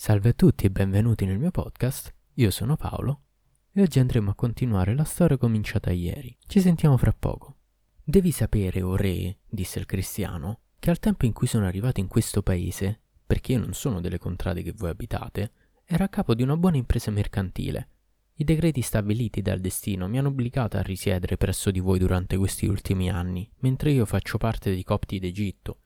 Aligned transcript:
Salve 0.00 0.28
a 0.28 0.32
tutti 0.32 0.64
e 0.64 0.70
benvenuti 0.70 1.24
nel 1.24 1.40
mio 1.40 1.50
podcast. 1.50 2.14
Io 2.34 2.52
sono 2.52 2.76
Paolo 2.76 3.22
e 3.72 3.82
oggi 3.82 3.98
andremo 3.98 4.30
a 4.30 4.34
continuare 4.36 4.94
la 4.94 5.02
storia 5.02 5.36
cominciata 5.36 5.90
ieri. 5.90 6.38
Ci 6.46 6.60
sentiamo 6.60 6.96
fra 6.96 7.12
poco. 7.12 7.56
Devi 8.04 8.30
sapere, 8.30 8.80
o 8.80 8.90
oh 8.90 8.96
re, 8.96 9.38
disse 9.48 9.80
il 9.80 9.86
cristiano, 9.86 10.60
che 10.78 10.90
al 10.90 11.00
tempo 11.00 11.26
in 11.26 11.32
cui 11.32 11.48
sono 11.48 11.66
arrivato 11.66 11.98
in 11.98 12.06
questo 12.06 12.42
paese, 12.42 13.00
perché 13.26 13.54
io 13.54 13.58
non 13.58 13.72
sono 13.72 14.00
delle 14.00 14.18
contrade 14.18 14.62
che 14.62 14.72
voi 14.72 14.90
abitate, 14.90 15.50
era 15.84 16.04
a 16.04 16.08
capo 16.08 16.32
di 16.32 16.44
una 16.44 16.56
buona 16.56 16.76
impresa 16.76 17.10
mercantile. 17.10 17.88
I 18.34 18.44
decreti 18.44 18.82
stabiliti 18.82 19.42
dal 19.42 19.58
destino 19.58 20.06
mi 20.06 20.16
hanno 20.16 20.28
obbligato 20.28 20.76
a 20.76 20.82
risiedere 20.82 21.36
presso 21.36 21.72
di 21.72 21.80
voi 21.80 21.98
durante 21.98 22.36
questi 22.36 22.66
ultimi 22.66 23.10
anni, 23.10 23.50
mentre 23.62 23.90
io 23.90 24.06
faccio 24.06 24.38
parte 24.38 24.70
dei 24.70 24.84
copti 24.84 25.18
d'Egitto. 25.18 25.80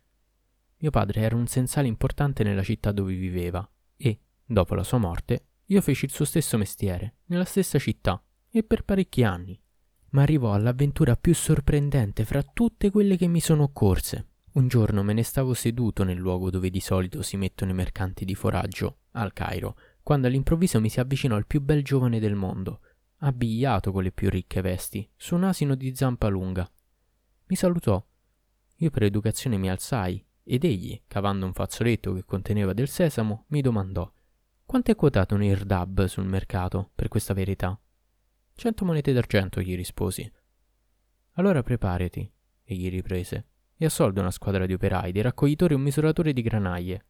Mio 0.80 0.90
padre 0.90 1.22
era 1.22 1.34
un 1.34 1.46
sensale 1.46 1.88
importante 1.88 2.44
nella 2.44 2.62
città 2.62 2.92
dove 2.92 3.14
viveva 3.14 3.66
e, 4.02 4.18
dopo 4.44 4.74
la 4.74 4.82
sua 4.82 4.98
morte, 4.98 5.46
io 5.66 5.80
feci 5.80 6.06
il 6.06 6.10
suo 6.10 6.24
stesso 6.24 6.58
mestiere, 6.58 7.18
nella 7.26 7.44
stessa 7.44 7.78
città, 7.78 8.20
e 8.50 8.64
per 8.64 8.84
parecchi 8.84 9.22
anni. 9.22 9.58
Ma 10.10 10.22
arrivò 10.22 10.52
all'avventura 10.52 11.16
più 11.16 11.34
sorprendente 11.34 12.24
fra 12.24 12.42
tutte 12.42 12.90
quelle 12.90 13.16
che 13.16 13.28
mi 13.28 13.40
sono 13.40 13.62
occorse. 13.62 14.26
Un 14.52 14.68
giorno 14.68 15.02
me 15.02 15.12
ne 15.14 15.22
stavo 15.22 15.54
seduto 15.54 16.04
nel 16.04 16.18
luogo 16.18 16.50
dove 16.50 16.68
di 16.68 16.80
solito 16.80 17.22
si 17.22 17.36
mettono 17.36 17.70
i 17.70 17.74
mercanti 17.74 18.24
di 18.24 18.34
foraggio, 18.34 18.98
al 19.12 19.32
Cairo, 19.32 19.76
quando 20.02 20.26
all'improvviso 20.26 20.80
mi 20.80 20.90
si 20.90 21.00
avvicinò 21.00 21.38
il 21.38 21.46
più 21.46 21.62
bel 21.62 21.82
giovane 21.82 22.18
del 22.18 22.34
mondo, 22.34 22.80
abbigliato 23.18 23.92
con 23.92 24.02
le 24.02 24.12
più 24.12 24.28
ricche 24.28 24.60
vesti, 24.60 25.08
su 25.16 25.36
un 25.36 25.44
asino 25.44 25.74
di 25.74 25.94
zampa 25.94 26.28
lunga. 26.28 26.70
Mi 27.46 27.56
salutò. 27.56 28.04
Io 28.76 28.90
per 28.90 29.04
educazione 29.04 29.56
mi 29.56 29.70
alzai 29.70 30.22
ed 30.44 30.64
egli, 30.64 31.00
cavando 31.06 31.46
un 31.46 31.52
fazzoletto 31.52 32.12
che 32.14 32.24
conteneva 32.24 32.72
del 32.72 32.88
sesamo, 32.88 33.44
mi 33.48 33.60
domandò 33.60 34.10
quanto 34.72 34.90
è 34.90 34.94
quotato 34.94 35.34
un 35.34 35.42
Irdab 35.42 36.06
sul 36.06 36.24
mercato 36.24 36.92
per 36.94 37.08
questa 37.08 37.34
verità? 37.34 37.78
Cento 38.54 38.86
monete 38.86 39.12
d'argento, 39.12 39.60
gli 39.60 39.76
risposi. 39.76 40.26
Allora 41.32 41.62
preparati, 41.62 42.26
egli 42.64 42.88
riprese, 42.88 43.48
e 43.76 43.84
assolda 43.84 44.22
una 44.22 44.30
squadra 44.30 44.64
di 44.64 44.72
operai, 44.72 45.12
dei 45.12 45.20
raccoglitori 45.20 45.74
e 45.74 45.76
un 45.76 45.82
misuratore 45.82 46.32
di 46.32 46.40
granaglie. 46.40 47.04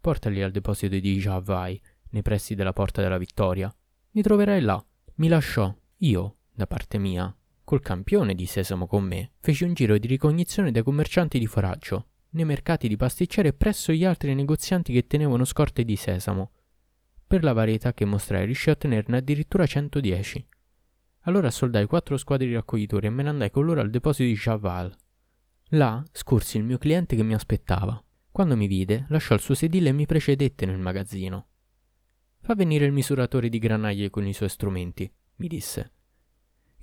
Portali 0.00 0.42
al 0.42 0.50
deposito 0.50 0.98
di 0.98 1.16
Javai, 1.20 1.80
nei 2.10 2.22
pressi 2.22 2.56
della 2.56 2.72
Porta 2.72 3.00
della 3.00 3.16
Vittoria. 3.16 3.72
Mi 4.10 4.22
troverai 4.22 4.60
là. 4.60 4.84
Mi 5.14 5.28
lasciò. 5.28 5.72
Io, 5.98 6.36
da 6.52 6.66
parte 6.66 6.98
mia, 6.98 7.32
col 7.62 7.80
campione 7.80 8.34
di 8.34 8.46
sesamo 8.46 8.88
con 8.88 9.04
me, 9.04 9.34
feci 9.38 9.62
un 9.62 9.74
giro 9.74 9.96
di 9.98 10.08
ricognizione 10.08 10.72
dai 10.72 10.82
commercianti 10.82 11.38
di 11.38 11.46
foraggio 11.46 12.08
nei 12.34 12.44
mercati 12.44 12.86
di 12.88 12.96
pasticcere 12.96 13.48
e 13.48 13.52
presso 13.52 13.92
gli 13.92 14.04
altri 14.04 14.34
negozianti 14.34 14.92
che 14.92 15.06
tenevano 15.06 15.44
scorte 15.44 15.84
di 15.84 15.96
sesamo. 15.96 16.50
Per 17.26 17.42
la 17.42 17.52
varietà 17.52 17.92
che 17.92 18.04
mostrai 18.04 18.44
riuscì 18.44 18.68
a 18.68 18.72
ottenerne 18.72 19.16
addirittura 19.16 19.66
110. 19.66 20.46
Allora 21.22 21.50
soldai 21.50 21.86
quattro 21.86 22.16
squadre 22.16 22.46
di 22.46 22.54
raccoglitori 22.54 23.06
e 23.06 23.10
me 23.10 23.22
ne 23.22 23.30
andai 23.30 23.50
con 23.50 23.64
loro 23.64 23.80
al 23.80 23.90
deposito 23.90 24.28
di 24.28 24.36
Chaval. 24.36 24.94
Là 25.70 26.04
scorsi 26.12 26.58
il 26.58 26.64
mio 26.64 26.78
cliente 26.78 27.16
che 27.16 27.22
mi 27.22 27.34
aspettava. 27.34 28.02
Quando 28.30 28.56
mi 28.56 28.66
vide, 28.66 29.06
lasciò 29.08 29.34
il 29.34 29.40
suo 29.40 29.54
sedile 29.54 29.88
e 29.88 29.92
mi 29.92 30.06
precedette 30.06 30.66
nel 30.66 30.78
magazzino. 30.78 31.46
Fa 32.40 32.54
venire 32.54 32.84
il 32.84 32.92
misuratore 32.92 33.48
di 33.48 33.58
granaglie 33.58 34.10
con 34.10 34.26
i 34.26 34.34
suoi 34.34 34.50
strumenti, 34.50 35.10
mi 35.36 35.48
disse. 35.48 35.93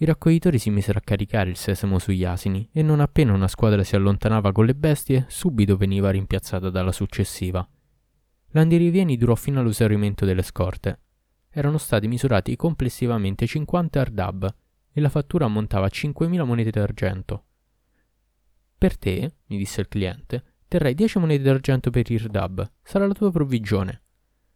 I 0.02 0.06
raccoglitori 0.06 0.58
si 0.58 0.72
misero 0.72 0.98
a 0.98 1.04
caricare 1.04 1.52
il 1.52 1.56
sesamo 1.56 2.00
sugli 2.00 2.26
asini 2.26 2.68
e 2.72 2.82
non 2.82 3.02
appena 3.02 3.34
una 3.34 3.48
squadra 3.48 3.84
si 3.84 3.96
allontanava 3.96 4.52
con 4.52 4.66
le 4.66 4.74
bestie, 4.74 5.26
subito 5.28 5.78
veniva 5.78 6.10
rimpiazzata 6.10 6.72
dalla 6.72 6.92
successiva. 6.92 7.68
L'andirivieni 8.54 9.16
durò 9.16 9.36
fino 9.36 9.60
all'esaurimento 9.60 10.26
delle 10.26 10.42
scorte. 10.42 11.02
Erano 11.52 11.78
stati 11.78 12.08
misurati 12.08 12.56
complessivamente 12.56 13.46
50 13.46 14.02
ardab 14.02 14.56
e 14.92 15.02
la 15.02 15.10
fattura 15.10 15.46
ammontava 15.46 15.86
a 15.86 15.92
5.000 15.94 16.46
monete 16.46 16.72
d'argento. 16.72 17.44
Per 18.80 18.98
te, 18.98 19.36
mi 19.46 19.58
disse 19.58 19.82
il 19.82 19.88
cliente, 19.88 20.44
terrai 20.68 20.96
10 20.96 21.20
monete 21.20 21.44
d'argento 21.44 21.92
per 21.92 22.10
Irdab, 22.10 22.72
sarà 22.82 23.06
la 23.06 23.14
tua 23.14 23.30
provvigione. 23.30 24.02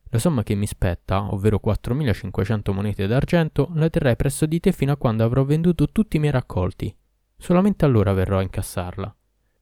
La 0.10 0.20
somma 0.20 0.44
che 0.44 0.56
mi 0.56 0.66
spetta, 0.66 1.34
ovvero 1.34 1.60
4.500 1.64 2.72
monete 2.72 3.08
d'argento, 3.08 3.70
la 3.74 3.90
terrai 3.90 4.16
presso 4.16 4.46
di 4.46 4.60
te 4.60 4.72
fino 4.72 4.92
a 4.92 4.98
quando 4.98 5.24
avrò 5.24 5.44
venduto 5.44 5.92
tutti 5.92 6.18
i 6.18 6.20
miei 6.20 6.32
raccolti. 6.32 6.96
Solamente 7.38 7.86
allora 7.86 8.14
verrò 8.14 8.38
a 8.38 8.44
incassarla. 8.44 9.16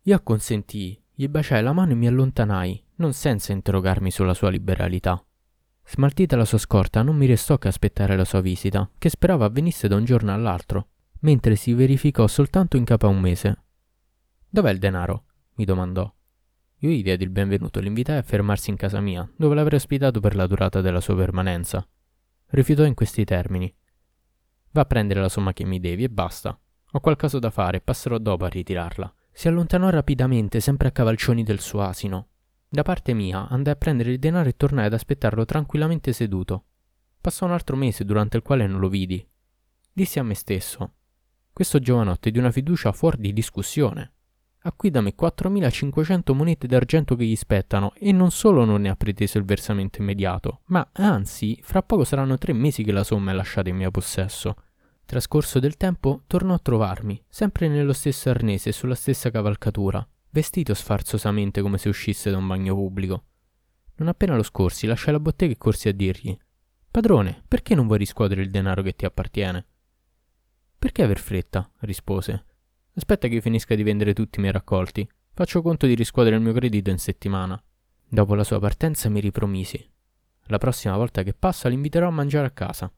Io 0.03 0.15
acconsentii, 0.15 1.01
gli 1.13 1.27
baciai 1.27 1.63
la 1.63 1.73
mano 1.73 1.91
e 1.91 1.95
mi 1.95 2.07
allontanai, 2.07 2.83
non 2.95 3.13
senza 3.13 3.51
interrogarmi 3.51 4.11
sulla 4.11 4.33
sua 4.33 4.49
liberalità. 4.49 5.23
Smaltita 5.85 6.35
la 6.35 6.45
sua 6.45 6.57
scorta, 6.57 7.01
non 7.01 7.15
mi 7.15 7.25
restò 7.25 7.57
che 7.57 7.67
aspettare 7.67 8.15
la 8.15 8.25
sua 8.25 8.41
visita, 8.41 8.89
che 8.97 9.09
speravo 9.09 9.43
avvenisse 9.43 9.87
da 9.87 9.95
un 9.95 10.05
giorno 10.05 10.33
all'altro, 10.33 10.87
mentre 11.21 11.55
si 11.55 11.73
verificò 11.73 12.27
soltanto 12.27 12.77
in 12.77 12.83
capo 12.83 13.05
a 13.05 13.09
un 13.09 13.19
mese. 13.19 13.63
Dov'è 14.49 14.71
il 14.71 14.79
denaro? 14.79 15.25
mi 15.55 15.65
domandò. 15.65 16.11
Io 16.83 17.01
diedi 17.01 17.23
il 17.23 17.29
benvenuto 17.29 17.79
e 17.79 17.81
l'invitai 17.81 18.17
a 18.17 18.23
fermarsi 18.23 18.69
in 18.69 18.75
casa 18.75 18.99
mia, 18.99 19.25
dove 19.37 19.55
l'avrei 19.55 19.77
ospitato 19.77 20.19
per 20.19 20.35
la 20.35 20.47
durata 20.47 20.81
della 20.81 20.99
sua 20.99 21.15
permanenza. 21.15 21.87
Rifiutò 22.47 22.83
in 22.83 22.93
questi 22.93 23.23
termini. 23.23 23.73
Va 24.71 24.81
a 24.81 24.85
prendere 24.85 25.21
la 25.21 25.29
somma 25.29 25.53
che 25.53 25.63
mi 25.63 25.79
devi 25.79 26.03
e 26.03 26.09
basta. 26.09 26.59
Ho 26.91 26.99
qualcosa 26.99 27.39
da 27.39 27.51
fare 27.51 27.77
e 27.77 27.81
passerò 27.81 28.17
dopo 28.17 28.43
a 28.43 28.49
ritirarla. 28.49 29.13
Si 29.31 29.47
allontanò 29.47 29.89
rapidamente, 29.91 30.59
sempre 30.59 30.89
a 30.89 30.91
cavalcioni 30.91 31.43
del 31.43 31.61
suo 31.61 31.83
asino. 31.83 32.27
Da 32.67 32.81
parte 32.81 33.13
mia 33.13 33.47
andai 33.47 33.71
a 33.71 33.77
prendere 33.77 34.11
il 34.11 34.19
denaro 34.19 34.49
e 34.49 34.57
tornai 34.57 34.87
ad 34.87 34.93
aspettarlo 34.93 35.45
tranquillamente 35.45 36.11
seduto. 36.11 36.65
Passò 37.21 37.45
un 37.45 37.53
altro 37.53 37.77
mese 37.77 38.03
durante 38.03 38.35
il 38.35 38.43
quale 38.43 38.67
non 38.67 38.81
lo 38.81 38.89
vidi. 38.89 39.25
Dissi 39.93 40.19
a 40.19 40.23
me 40.23 40.33
stesso: 40.33 40.95
Questo 41.53 41.79
giovanotto 41.79 42.27
è 42.27 42.31
di 42.31 42.39
una 42.39 42.51
fiducia 42.51 42.91
fuori 42.91 43.21
di 43.21 43.31
discussione 43.31 44.12
acquidami 44.63 45.13
4.500 45.19 46.33
monete 46.33 46.67
d'argento 46.67 47.15
che 47.15 47.25
gli 47.25 47.35
spettano 47.35 47.93
e 47.95 48.11
non 48.11 48.31
solo 48.31 48.65
non 48.65 48.81
ne 48.81 48.89
ha 48.89 48.95
preteso 48.95 49.37
il 49.37 49.45
versamento 49.45 50.01
immediato, 50.01 50.61
ma 50.65 50.87
anzi, 50.93 51.59
fra 51.61 51.81
poco 51.81 52.03
saranno 52.03 52.37
tre 52.37 52.53
mesi 52.53 52.83
che 52.83 52.91
la 52.91 53.03
somma 53.03 53.31
è 53.31 53.33
lasciata 53.33 53.69
in 53.69 53.75
mio 53.75 53.91
possesso. 53.91 54.55
Trascorso 55.05 55.59
del 55.59 55.75
tempo, 55.75 56.23
tornò 56.27 56.53
a 56.53 56.59
trovarmi, 56.59 57.21
sempre 57.27 57.67
nello 57.67 57.93
stesso 57.93 58.29
arnese 58.29 58.69
e 58.69 58.73
sulla 58.73 58.95
stessa 58.95 59.29
cavalcatura, 59.29 60.05
vestito 60.29 60.73
sfarzosamente 60.73 61.61
come 61.61 61.77
se 61.77 61.89
uscisse 61.89 62.31
da 62.31 62.37
un 62.37 62.47
bagno 62.47 62.73
pubblico. 62.73 63.23
Non 63.95 64.07
appena 64.07 64.35
lo 64.35 64.43
scorsi, 64.43 64.87
lasciai 64.87 65.13
la 65.13 65.19
bottega 65.19 65.51
e 65.51 65.57
corsi 65.57 65.89
a 65.89 65.93
dirgli: 65.93 66.35
Padrone, 66.89 67.43
perché 67.47 67.75
non 67.75 67.85
vuoi 67.85 67.99
riscuotere 67.99 68.41
il 68.41 68.49
denaro 68.49 68.81
che 68.81 68.95
ti 68.95 69.05
appartiene? 69.05 69.65
Perché 70.79 71.03
aver 71.03 71.19
fretta? 71.19 71.69
rispose. 71.79 72.45
Aspetta 72.95 73.27
che 73.27 73.35
io 73.35 73.41
finisca 73.41 73.73
di 73.73 73.83
vendere 73.83 74.13
tutti 74.13 74.37
i 74.37 74.41
miei 74.41 74.53
raccolti. 74.53 75.07
Faccio 75.33 75.63
conto 75.63 75.87
di 75.87 75.95
riscuotere 75.95 76.35
il 76.35 76.41
mio 76.41 76.53
credito 76.53 76.91
in 76.91 76.99
settimana. 76.99 77.61
Dopo 78.07 78.35
la 78.35 78.43
sua 78.43 78.59
partenza 78.59 79.09
mi 79.09 79.19
ripromisi. 79.19 79.83
La 80.47 80.59
prossima 80.59 80.95
volta 80.95 81.23
che 81.23 81.33
passa 81.33 81.69
l'inviterò 81.69 82.07
a 82.07 82.11
mangiare 82.11 82.45
a 82.45 82.51
casa. 82.51 82.91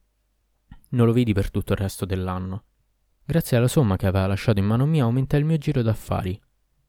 Non 0.90 1.06
lo 1.06 1.12
vidi 1.12 1.32
per 1.32 1.50
tutto 1.50 1.72
il 1.72 1.78
resto 1.78 2.04
dell'anno. 2.04 2.64
Grazie 3.24 3.56
alla 3.56 3.68
somma 3.68 3.96
che 3.96 4.06
aveva 4.06 4.26
lasciato 4.26 4.58
in 4.58 4.66
mano 4.66 4.84
mia 4.84 5.04
aumentai 5.04 5.40
il 5.40 5.46
mio 5.46 5.56
giro 5.56 5.80
d'affari. 5.80 6.38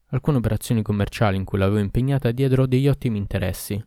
Alcune 0.08 0.36
operazioni 0.36 0.82
commerciali 0.82 1.36
in 1.36 1.44
cui 1.44 1.58
l'avevo 1.58 1.78
impegnata 1.78 2.30
diedero 2.30 2.66
degli 2.66 2.88
ottimi 2.88 3.16
interessi. 3.16 3.82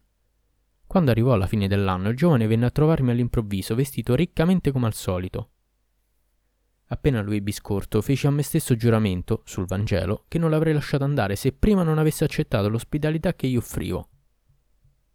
Quando 0.88 1.12
arrivò 1.12 1.34
alla 1.34 1.48
fine 1.48 1.68
dell'anno, 1.68 2.10
il 2.10 2.18
giovane 2.18 2.48
venne 2.48 2.66
a 2.66 2.72
trovarmi 2.72 3.12
all'improvviso, 3.12 3.76
vestito 3.76 4.16
riccamente 4.16 4.72
come 4.72 4.88
al 4.88 4.94
solito. 4.94 5.51
Appena 6.92 7.22
lui 7.22 7.38
ebbi 7.38 7.54
scorto, 7.54 8.02
feci 8.02 8.28
a 8.28 8.32
me 8.32 8.44
stesso 8.44 8.76
giuramento, 8.76 9.44
sul 9.46 9.66
Vangelo, 9.66 10.26
che 10.28 10.38
non 10.38 10.50
l'avrei 10.50 10.74
lasciato 10.74 11.06
andare 11.06 11.38
se 11.38 11.54
prima 11.54 11.84
non 11.84 11.98
avesse 11.98 12.26
accettato 12.26 12.68
l'ospitalità 12.68 13.34
che 13.34 13.48
gli 13.48 13.56
offrivo. 13.56 14.10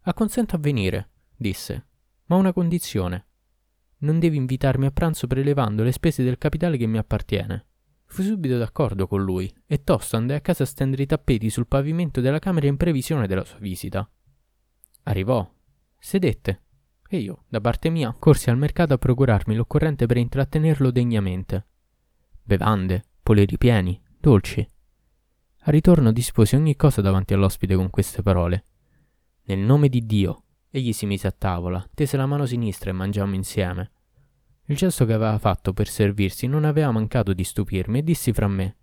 Acconsento 0.01 0.55
a 0.55 0.59
venire, 0.59 1.11
disse, 1.35 1.85
ma 2.25 2.35
una 2.35 2.51
condizione. 2.51 3.27
Non 3.99 4.17
devi 4.17 4.37
invitarmi 4.37 4.87
a 4.87 4.91
pranzo 4.91 5.27
prelevando 5.27 5.83
le 5.83 5.91
spese 5.91 6.23
del 6.23 6.39
capitale 6.39 6.77
che 6.77 6.87
mi 6.87 6.97
appartiene. 6.97 7.65
Fui 8.05 8.23
subito 8.23 8.57
d'accordo 8.57 9.05
con 9.05 9.23
lui 9.23 9.53
e 9.67 9.83
tosto 9.83 10.15
andai 10.15 10.37
a 10.37 10.41
casa 10.41 10.63
a 10.63 10.67
stendere 10.67 11.03
i 11.03 11.07
tappeti 11.07 11.51
sul 11.51 11.67
pavimento 11.67 12.21
della 12.21 12.39
camera 12.39 12.65
in 12.65 12.77
previsione 12.77 13.27
della 13.27 13.45
sua 13.45 13.59
visita. 13.59 14.09
Arrivò, 15.03 15.47
sedette 15.99 16.63
e 17.09 17.17
io, 17.17 17.43
da 17.47 17.61
parte 17.61 17.89
mia, 17.89 18.15
corsi 18.17 18.49
al 18.49 18.57
mercato 18.57 18.93
a 18.93 18.97
procurarmi 18.97 19.55
l'occorrente 19.55 20.05
per 20.05 20.17
intrattenerlo 20.17 20.91
degnamente. 20.91 21.65
Bevande, 22.43 23.03
poleri 23.23 23.57
pieni, 23.57 24.01
dolci. 24.19 24.65
Al 25.61 25.73
ritorno 25.73 26.11
disposi 26.11 26.55
ogni 26.55 26.75
cosa 26.75 27.01
davanti 27.01 27.33
all'ospite 27.33 27.75
con 27.75 27.89
queste 27.89 28.21
parole. 28.21 28.63
Nel 29.43 29.59
nome 29.59 29.89
di 29.89 30.05
Dio. 30.05 30.43
Egli 30.69 30.91
si 30.91 31.05
mise 31.05 31.27
a 31.27 31.35
tavola, 31.37 31.85
tese 31.93 32.17
la 32.17 32.25
mano 32.25 32.45
sinistra 32.45 32.89
e 32.89 32.93
mangiammo 32.93 33.35
insieme. 33.35 33.91
Il 34.65 34.75
gesto 34.75 35.05
che 35.05 35.13
aveva 35.13 35.37
fatto 35.37 35.71
per 35.71 35.87
servirsi 35.87 36.45
non 36.45 36.65
aveva 36.65 36.91
mancato 36.91 37.33
di 37.33 37.43
stupirmi 37.43 37.99
e 37.99 38.03
dissi 38.03 38.33
fra 38.33 38.47
me: 38.47 38.75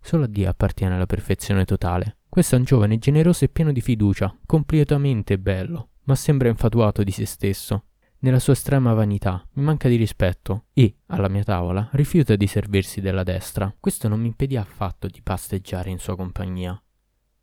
Solo 0.00 0.24
a 0.24 0.28
Dio 0.28 0.48
appartiene 0.48 0.96
la 0.96 1.06
perfezione 1.06 1.64
totale. 1.64 2.18
Questo 2.28 2.54
è 2.54 2.58
un 2.58 2.64
giovane 2.64 2.98
generoso 2.98 3.44
e 3.44 3.48
pieno 3.48 3.72
di 3.72 3.80
fiducia, 3.80 4.36
completamente 4.46 5.38
bello, 5.38 5.90
ma 6.04 6.14
sembra 6.14 6.48
infatuato 6.48 7.02
di 7.02 7.10
se 7.10 7.26
stesso. 7.26 7.84
Nella 8.18 8.38
sua 8.38 8.54
estrema 8.54 8.94
vanità 8.94 9.46
mi 9.52 9.62
manca 9.62 9.88
di 9.88 9.96
rispetto 9.96 10.64
e, 10.72 10.96
alla 11.06 11.28
mia 11.28 11.44
tavola, 11.44 11.88
rifiuta 11.92 12.36
di 12.36 12.46
servirsi 12.46 13.02
della 13.02 13.22
destra. 13.22 13.74
Questo 13.78 14.08
non 14.08 14.20
mi 14.20 14.28
impedì 14.28 14.56
affatto 14.56 15.08
di 15.08 15.20
pasteggiare 15.22 15.90
in 15.90 15.98
sua 15.98 16.16
compagnia. 16.16 16.80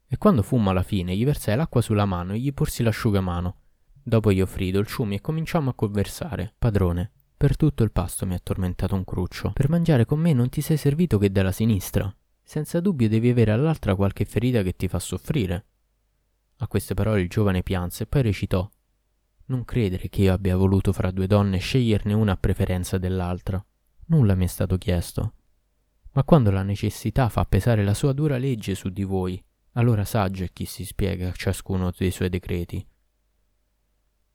E 0.08 0.18
quando 0.18 0.42
fummo 0.42 0.72
alla 0.72 0.84
fine, 0.84 1.16
gli 1.16 1.24
versai 1.24 1.56
l'acqua 1.56 1.82
sulla 1.82 2.06
mano 2.06 2.34
e 2.34 2.40
gli 2.40 2.52
porsi 2.52 2.82
l'asciugamano. 2.82 3.58
Dopo 4.04 4.32
gli 4.32 4.42
offrì 4.42 4.68
i 4.68 4.72
dolciumi 4.72 5.16
e 5.16 5.22
cominciammo 5.22 5.70
a 5.70 5.76
conversare. 5.76 6.54
Padrone, 6.58 7.12
per 7.38 7.56
tutto 7.56 7.84
il 7.84 7.92
pasto 7.92 8.26
mi 8.26 8.34
ha 8.34 8.40
tormentato 8.42 8.96
un 8.96 9.04
cruccio. 9.04 9.52
Per 9.52 9.70
mangiare 9.70 10.06
con 10.06 10.20
me 10.20 10.34
non 10.34 10.50
ti 10.50 10.62
sei 10.62 10.78
servito 10.78 11.18
che 11.18 11.32
della 11.32 11.52
sinistra. 11.52 12.14
Senza 12.42 12.80
dubbio 12.80 13.08
devi 13.08 13.30
avere 13.30 13.52
all'altra 13.52 13.96
qualche 13.96 14.26
ferita 14.26 14.64
che 14.64 14.76
ti 14.76 14.88
fa 14.88 15.00
soffrire. 15.00 15.66
A 16.62 16.68
queste 16.68 16.94
parole 16.94 17.22
il 17.22 17.28
giovane 17.28 17.64
pianse 17.64 18.04
e 18.04 18.06
poi 18.06 18.22
recitò 18.22 18.70
Non 19.46 19.66
credere 19.66 20.10
che 20.10 20.22
io 20.22 20.34
abbia 20.34 20.56
voluto 20.56 20.94
fra 20.94 21.10
due 21.10 21.26
donne 21.26 21.58
sceglierne 21.58 22.14
una 22.14 22.34
a 22.34 22.38
preferenza 22.38 23.00
dell'altra. 23.00 23.64
Nulla 24.06 24.36
mi 24.36 24.46
è 24.46 24.48
stato 24.48 24.78
chiesto. 24.78 25.34
Ma 26.12 26.24
quando 26.24 26.52
la 26.52 26.62
necessità 26.62 27.30
fa 27.30 27.46
pesare 27.46 27.84
la 27.84 27.96
sua 27.96 28.14
dura 28.14 28.38
legge 28.38 28.76
su 28.76 28.90
di 28.90 29.04
voi, 29.04 29.44
allora 29.74 30.06
saggio 30.06 30.44
è 30.44 30.52
chi 30.54 30.66
si 30.66 30.86
spiega 30.86 31.32
ciascuno 31.32 31.92
dei 31.98 32.12
suoi 32.12 32.30
decreti. 32.30 32.86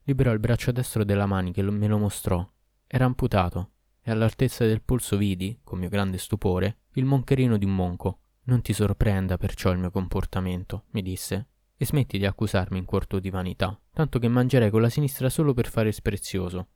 Liberò 0.03 0.33
il 0.33 0.39
braccio 0.39 0.73
destro 0.73 1.05
della 1.05 1.27
manica 1.27 1.61
e 1.61 1.71
me 1.71 1.87
lo 1.87 1.97
mostrò. 1.97 2.45
Era 2.87 3.05
amputato, 3.05 3.71
e 4.01 4.11
all'altezza 4.11 4.65
del 4.65 4.81
polso 4.81 5.15
vidi, 5.15 5.59
con 5.63 5.79
mio 5.79 5.89
grande 5.89 6.17
stupore, 6.17 6.79
il 6.93 7.05
moncherino 7.05 7.57
di 7.57 7.65
un 7.65 7.75
monco. 7.75 8.19
Non 8.43 8.61
ti 8.61 8.73
sorprenda 8.73 9.37
perciò 9.37 9.71
il 9.71 9.79
mio 9.79 9.91
comportamento, 9.91 10.85
mi 10.91 11.01
disse, 11.01 11.47
e 11.77 11.85
smetti 11.85 12.17
di 12.17 12.25
accusarmi 12.25 12.77
in 12.77 12.85
corto 12.85 13.19
di 13.19 13.29
vanità, 13.29 13.79
tanto 13.93 14.17
che 14.17 14.27
mangerei 14.27 14.71
con 14.71 14.81
la 14.81 14.89
sinistra 14.89 15.29
solo 15.29 15.53
per 15.53 15.69
fare 15.69 15.91
sprezioso. 15.91 16.67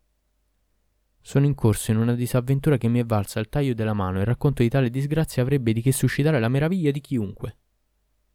Sono 1.20 1.46
incorso 1.46 1.92
in 1.92 1.98
una 1.98 2.14
disavventura 2.14 2.78
che 2.78 2.88
mi 2.88 3.00
è 3.00 3.06
valsa 3.06 3.40
il 3.40 3.50
taglio 3.50 3.74
della 3.74 3.94
mano 3.94 4.18
e 4.18 4.22
il 4.22 4.28
racconto 4.28 4.64
di 4.64 4.70
tale 4.70 4.90
disgrazia 4.90 5.42
avrebbe 5.42 5.74
di 5.74 5.82
che 5.82 5.92
suscitare 5.92 6.40
la 6.40 6.50
meraviglia 6.50 6.92
di 6.92 7.02
chiunque. 7.02 7.58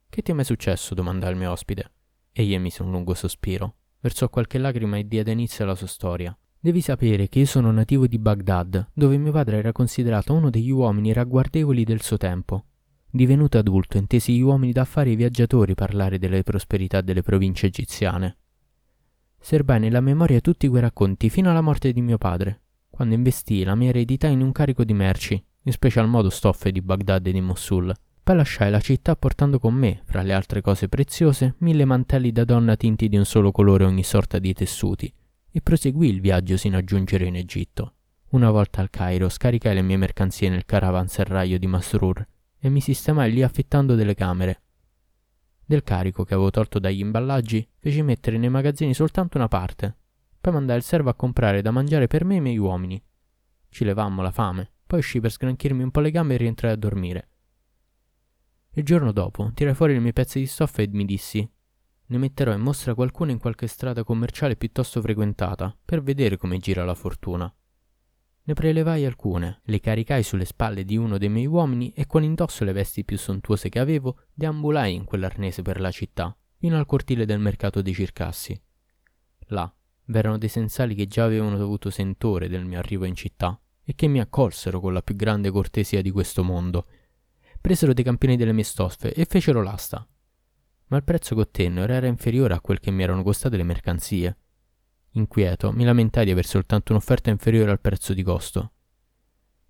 Che 0.09 0.23
ti 0.23 0.31
è 0.31 0.35
mai 0.35 0.45
successo? 0.45 0.95
domandai 0.95 1.31
il 1.31 1.37
mio 1.37 1.51
ospite. 1.51 1.93
Egli 2.33 2.55
emise 2.55 2.83
un 2.83 2.91
lungo 2.91 3.15
sospiro, 3.15 3.77
versò 4.01 4.29
qualche 4.29 4.59
lacrima 4.59 4.99
e 4.99 5.07
diede 5.07 5.33
inizio 5.33 5.65
alla 5.65 5.75
sua 5.75 5.87
storia. 5.87 6.37
Devi 6.59 6.81
sapere 6.81 7.29
che 7.29 7.41
io 7.41 7.47
sono 7.47 7.71
nativo 7.71 8.07
di 8.07 8.19
Baghdad, 8.19 8.91
dove 8.93 9.17
mio 9.19 9.33
padre 9.33 9.59
era 9.59 9.73
considerato 9.73 10.33
uno 10.33 10.51
degli 10.51 10.71
uomini 10.71 11.13
ragguardevoli 11.13 11.85
del 11.85 12.03
suo 12.03 12.17
tempo. 12.17 12.65
Divenuto 13.11 13.57
adulto, 13.57 13.97
intesi 13.97 14.35
gli 14.35 14.41
uomini 14.41 14.73
d'affari 14.73 15.11
e 15.11 15.13
i 15.15 15.17
viaggiatori 15.17 15.75
parlare 15.75 16.19
delle 16.19 16.43
prosperità 16.43 17.01
delle 17.01 17.23
province 17.23 17.67
egiziane. 17.67 18.37
Serbai 19.39 19.81
nella 19.81 20.01
memoria 20.01 20.41
tutti 20.41 20.69
quei 20.69 20.83
racconti 20.83 21.31
fino 21.31 21.51
alla 21.51 21.61
morte 21.61 21.93
di 21.93 22.03
mio 22.03 22.19
padre, 22.19 22.61
quando 22.91 23.15
investii 23.15 23.65
la 23.65 23.75
mia 23.75 23.91
eredità 23.91 24.27
in 24.27 24.43
un 24.43 24.53
carico 24.53 24.85
di 24.85 24.93
merci, 24.93 25.43
in 25.63 25.73
special 25.73 26.09
modo 26.09 26.29
stoffe 26.29 26.73
di 26.73 26.83
Baghdad 26.83 27.27
e 27.27 27.33
di 27.33 27.41
Mosul. 27.41 27.95
Poi 28.23 28.37
lasciai 28.37 28.71
la 28.71 28.81
città 28.81 29.15
portando 29.15 29.59
con 29.61 29.73
me, 29.73 30.03
fra 30.05 30.23
le 30.23 30.35
altre 30.35 30.61
cose 30.61 30.89
preziose, 30.89 31.55
mille 31.59 31.85
mantelli 31.85 32.33
da 32.33 32.45
donna 32.45 32.77
tinti 32.77 33.09
di 33.09 33.17
un 33.17 33.25
solo 33.25 33.53
colore 33.53 33.85
ogni 33.85 34.03
sorta 34.03 34.39
di 34.39 34.53
tessuti, 34.53 35.11
e 35.51 35.61
proseguì 35.63 36.09
il 36.09 36.21
viaggio 36.21 36.57
sino 36.57 36.77
a 36.77 36.85
giungere 36.85 37.27
in 37.27 37.37
Egitto. 37.37 37.95
Una 38.31 38.51
volta 38.51 38.81
al 38.81 38.91
Cairo 38.91 39.29
scaricai 39.29 39.75
le 39.75 39.83
mie 39.83 39.97
mercanzie 39.97 40.49
nel 40.49 40.67
caravanserraio 40.67 41.59
di 41.59 41.67
Masrur 41.69 42.27
e 42.59 42.69
mi 42.69 42.81
sistemai 42.81 43.33
lì 43.33 43.43
affittando 43.43 43.95
delle 43.95 44.15
camere. 44.15 44.63
Del 45.65 45.83
carico 45.83 46.25
che 46.25 46.35
avevo 46.35 46.51
tolto 46.51 46.79
dagli 46.79 47.01
imballaggi 47.01 47.69
feci 47.79 48.03
mettere 48.03 48.39
nei 48.39 48.49
magazzini 48.49 48.95
soltanto 48.95 49.37
una 49.37 49.49
parte. 49.49 49.97
Poi 50.41 50.53
mandai 50.53 50.77
il 50.77 50.83
servo 50.83 51.11
a 51.11 51.15
comprare 51.15 51.63
da 51.63 51.71
mangiare 51.71 52.07
per 52.07 52.25
me 52.25 52.35
e 52.35 52.39
i 52.39 52.41
miei 52.41 52.59
uomini. 52.59 53.03
Ci 53.69 53.85
levammo 53.85 54.23
la 54.23 54.31
fame, 54.31 54.73
poi 54.87 55.01
uscì 55.01 55.21
per 55.21 55.33
sgranchirmi 55.33 55.83
un 55.83 55.91
po' 55.91 56.01
le 56.01 56.11
gambe 56.11 56.35
e 56.35 56.39
rientrai 56.39 56.73
a 56.73 56.77
dormire. 56.77 57.29
Il 58.73 58.85
giorno 58.85 59.13
dopo 59.13 59.51
tirai 59.55 59.75
fuori 59.75 59.95
le 59.95 60.01
mie 60.01 60.13
pezze 60.13 60.39
di 60.39 60.47
stoffa 60.47 60.83
e 60.83 60.89
mi 60.93 61.05
dissi 61.05 61.49
ne 62.09 62.19
metterò 62.19 62.53
in 62.53 62.61
mostra 62.61 62.95
qualcuna 62.95 63.33
in 63.33 63.39
qualche 63.39 63.67
strada 63.67 64.05
commerciale 64.05 64.57
piuttosto 64.57 65.01
frequentata, 65.01 65.77
per 65.85 66.03
vedere 66.03 66.37
come 66.37 66.59
gira 66.59 66.85
la 66.85 66.95
fortuna. 66.95 67.53
Ne 68.49 68.55
prelevai 68.55 69.05
alcune, 69.05 69.61
le 69.65 69.81
caricai 69.81 70.23
sulle 70.23 70.45
spalle 70.45 70.85
di 70.85 70.97
uno 70.97 71.19
dei 71.19 71.29
miei 71.29 71.47
uomini 71.47 71.93
e 71.93 72.07
con 72.07 72.23
indosso 72.23 72.63
le 72.63 72.71
vesti 72.71 73.05
più 73.05 73.19
sontuose 73.19 73.69
che 73.69 73.81
avevo, 73.81 74.19
deambulai 74.33 74.95
in 74.95 75.05
quell'arnese 75.05 75.63
per 75.63 75.81
la 75.81 75.91
città, 75.91 76.37
fino 76.57 76.79
al 76.79 76.87
cortile 76.87 77.25
del 77.25 77.41
mercato 77.41 77.83
dei 77.83 77.93
Circassi. 77.93 78.61
Là 79.49 79.75
v'erano 80.05 80.39
dei 80.39 80.49
sensali 80.49 80.95
che 80.95 81.09
già 81.09 81.25
avevano 81.25 81.61
avuto 81.61 81.91
sentore 81.91 82.49
del 82.49 82.65
mio 82.65 82.79
arrivo 82.79 83.05
in 83.05 83.17
città 83.17 83.61
e 83.83 83.97
che 83.97 84.07
mi 84.07 84.21
accolsero 84.21 84.79
con 84.79 84.93
la 84.93 85.03
più 85.03 85.17
grande 85.17 85.51
cortesia 85.51 86.01
di 86.01 86.13
questo 86.13 86.45
mondo. 86.45 86.87
Presero 87.61 87.93
dei 87.93 88.05
campini 88.05 88.37
delle 88.37 88.53
mie 88.53 88.63
stoffe 88.63 89.13
e 89.13 89.25
fecero 89.25 89.61
l'asta. 89.61 90.07
Ma 90.87 90.97
il 90.97 91.03
prezzo 91.03 91.35
che 91.35 91.41
ottennero 91.41 91.93
era 91.93 92.07
inferiore 92.07 92.55
a 92.55 92.61
quel 92.61 92.79
che 92.79 92.93
mi 92.93 93.03
erano 93.03 93.25
costate 93.25 93.57
le 93.57 93.65
mercanzie 93.65 94.37
Inquieto, 95.17 95.73
mi 95.73 95.85
lamentai 95.85 96.25
di 96.25 96.31
aver 96.31 96.47
soltanto 96.47 96.93
un'offerta 96.93 97.31
inferiore 97.31 97.71
al 97.71 97.81
prezzo 97.81 98.15
di 98.15 98.23
costo. 98.23 98.73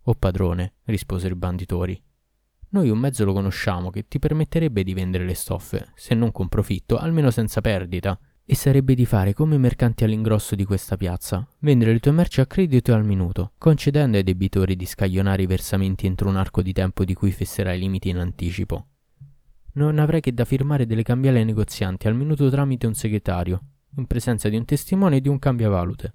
Oh 0.02 0.14
padrone, 0.14 0.74
risposero 0.84 1.34
i 1.34 1.38
banditori, 1.38 2.00
noi 2.76 2.90
un 2.90 2.98
mezzo 2.98 3.24
lo 3.24 3.32
conosciamo 3.32 3.90
che 3.90 4.08
ti 4.08 4.18
permetterebbe 4.18 4.82
di 4.82 4.92
vendere 4.92 5.24
le 5.24 5.34
stoffe, 5.34 5.92
se 5.94 6.14
non 6.14 6.32
con 6.32 6.48
profitto, 6.48 6.98
almeno 6.98 7.30
senza 7.30 7.60
perdita, 7.60 8.18
e 8.44 8.54
sarebbe 8.54 8.94
di 8.94 9.06
fare 9.06 9.32
come 9.32 9.54
i 9.54 9.58
mercanti 9.58 10.04
all'ingrosso 10.04 10.54
di 10.54 10.64
questa 10.64 10.96
piazza, 10.96 11.46
vendere 11.60 11.92
le 11.92 12.00
tue 12.00 12.10
merci 12.10 12.40
a 12.40 12.46
credito 12.46 12.90
e 12.90 12.94
al 12.94 13.04
minuto, 13.04 13.52
concedendo 13.56 14.16
ai 14.16 14.24
debitori 14.24 14.76
di 14.76 14.84
scaglionare 14.84 15.42
i 15.42 15.46
versamenti 15.46 16.06
entro 16.06 16.28
un 16.28 16.36
arco 16.36 16.60
di 16.60 16.72
tempo 16.72 17.04
di 17.04 17.14
cui 17.14 17.30
fisserai 17.30 17.76
i 17.76 17.80
limiti 17.80 18.08
in 18.08 18.18
anticipo. 18.18 18.86
Non 19.74 19.98
avrai 19.98 20.20
che 20.20 20.34
da 20.34 20.44
firmare 20.44 20.86
delle 20.86 21.02
cambiali 21.02 21.38
ai 21.38 21.44
negozianti 21.44 22.08
al 22.08 22.14
minuto 22.14 22.50
tramite 22.50 22.86
un 22.86 22.94
segretario, 22.94 23.62
in 23.96 24.06
presenza 24.06 24.48
di 24.48 24.56
un 24.56 24.64
testimone 24.64 25.16
e 25.16 25.20
di 25.20 25.28
un 25.28 25.38
cambiavalute. 25.38 26.14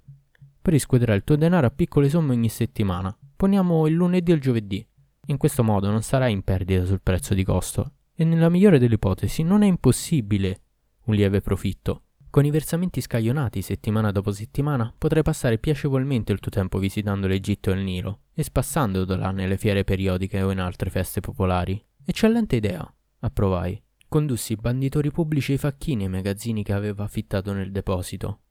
Poi 0.61 0.73
riscuoterai 0.73 1.17
il 1.17 1.23
tuo 1.23 1.35
denaro 1.35 1.67
a 1.67 1.71
piccole 1.71 2.09
somme 2.09 2.33
ogni 2.33 2.49
settimana. 2.49 3.15
Poniamo 3.35 3.87
il 3.87 3.93
lunedì 3.93 4.31
e 4.31 4.35
il 4.35 4.41
giovedì. 4.41 4.85
In 5.27 5.37
questo 5.37 5.63
modo 5.63 5.89
non 5.89 6.01
sarai 6.01 6.31
in 6.31 6.43
perdita 6.43 6.85
sul 6.85 7.01
prezzo 7.01 7.33
di 7.33 7.43
costo 7.43 7.93
e 8.15 8.23
nella 8.23 8.49
migliore 8.49 8.79
delle 8.79 8.95
ipotesi 8.95 9.43
non 9.43 9.63
è 9.63 9.67
impossibile 9.67 10.61
un 11.05 11.15
lieve 11.15 11.41
profitto. 11.41 12.03
Con 12.29 12.45
i 12.45 12.51
versamenti 12.51 13.01
scaglionati 13.01 13.61
settimana 13.61 14.11
dopo 14.11 14.31
settimana 14.31 14.93
potrai 14.97 15.23
passare 15.23 15.57
piacevolmente 15.57 16.31
il 16.31 16.39
tuo 16.39 16.51
tempo 16.51 16.79
visitando 16.79 17.27
l'Egitto 17.27 17.71
e 17.71 17.73
il 17.73 17.83
Nilo 17.83 18.21
e 18.33 18.43
spassando 18.43 19.03
da 19.03 19.17
là 19.17 19.31
nelle 19.31 19.57
fiere 19.57 19.83
periodiche 19.83 20.41
o 20.41 20.51
in 20.51 20.59
altre 20.59 20.89
feste 20.89 21.19
popolari. 21.19 21.83
Eccellente 22.05 22.55
idea, 22.55 22.89
approvai. 23.19 23.81
Condussi 24.11 24.51
i 24.51 24.55
banditori 24.57 25.09
pubblici 25.09 25.53
e 25.53 25.55
i 25.55 25.57
facchini 25.57 26.03
ai 26.03 26.09
magazzini 26.09 26.63
che 26.63 26.73
aveva 26.73 27.05
affittato 27.05 27.53
nel 27.53 27.71
deposito. 27.71 28.41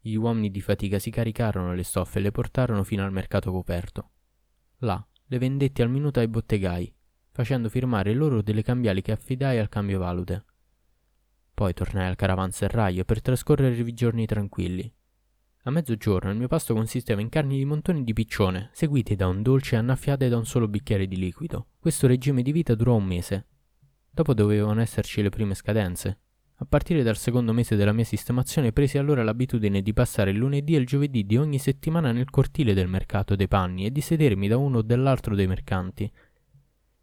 Gli 0.00 0.16
uomini 0.16 0.50
di 0.50 0.60
fatica 0.60 0.98
si 0.98 1.12
caricarono 1.12 1.72
le 1.72 1.84
stoffe 1.84 2.18
e 2.18 2.22
le 2.22 2.32
portarono 2.32 2.82
fino 2.82 3.04
al 3.04 3.12
mercato 3.12 3.52
coperto. 3.52 4.10
Là 4.78 5.06
le 5.26 5.38
vendetti 5.38 5.82
al 5.82 5.88
minuto 5.88 6.18
ai 6.18 6.26
bottegai, 6.26 6.92
facendo 7.30 7.68
firmare 7.68 8.12
loro 8.12 8.42
delle 8.42 8.62
cambiali 8.62 9.00
che 9.00 9.12
affidai 9.12 9.60
al 9.60 9.68
cambio 9.68 10.00
valute. 10.00 10.44
Poi 11.54 11.72
tornai 11.74 12.08
al 12.08 12.16
caravanserraio 12.16 13.04
per 13.04 13.22
trascorrere 13.22 13.76
i 13.76 13.94
giorni 13.94 14.26
tranquilli. 14.26 14.92
A 15.62 15.70
mezzogiorno 15.70 16.32
il 16.32 16.38
mio 16.38 16.48
pasto 16.48 16.74
consisteva 16.74 17.20
in 17.20 17.28
carni 17.28 17.56
di 17.56 17.64
montoni 17.64 18.02
di 18.02 18.12
piccione, 18.12 18.70
seguiti 18.72 19.14
da 19.14 19.28
un 19.28 19.42
dolce 19.42 19.76
e 19.76 19.78
annaffiate 19.78 20.28
da 20.28 20.36
un 20.36 20.44
solo 20.44 20.66
bicchiere 20.66 21.06
di 21.06 21.18
liquido. 21.18 21.68
Questo 21.78 22.08
regime 22.08 22.42
di 22.42 22.50
vita 22.50 22.74
durò 22.74 22.96
un 22.96 23.04
mese 23.04 23.46
Dopo 24.18 24.34
dovevano 24.34 24.80
esserci 24.80 25.22
le 25.22 25.28
prime 25.28 25.54
scadenze. 25.54 26.18
A 26.56 26.64
partire 26.64 27.04
dal 27.04 27.16
secondo 27.16 27.52
mese 27.52 27.76
della 27.76 27.92
mia 27.92 28.02
sistemazione 28.02 28.72
presi 28.72 28.98
allora 28.98 29.22
l'abitudine 29.22 29.80
di 29.80 29.92
passare 29.92 30.32
il 30.32 30.38
lunedì 30.38 30.74
e 30.74 30.78
il 30.78 30.86
giovedì 30.86 31.24
di 31.24 31.36
ogni 31.36 31.60
settimana 31.60 32.10
nel 32.10 32.28
cortile 32.28 32.74
del 32.74 32.88
mercato 32.88 33.36
dei 33.36 33.46
panni 33.46 33.86
e 33.86 33.92
di 33.92 34.00
sedermi 34.00 34.48
da 34.48 34.56
uno 34.56 34.78
o 34.78 34.82
dall'altro 34.82 35.36
dei 35.36 35.46
mercanti. 35.46 36.10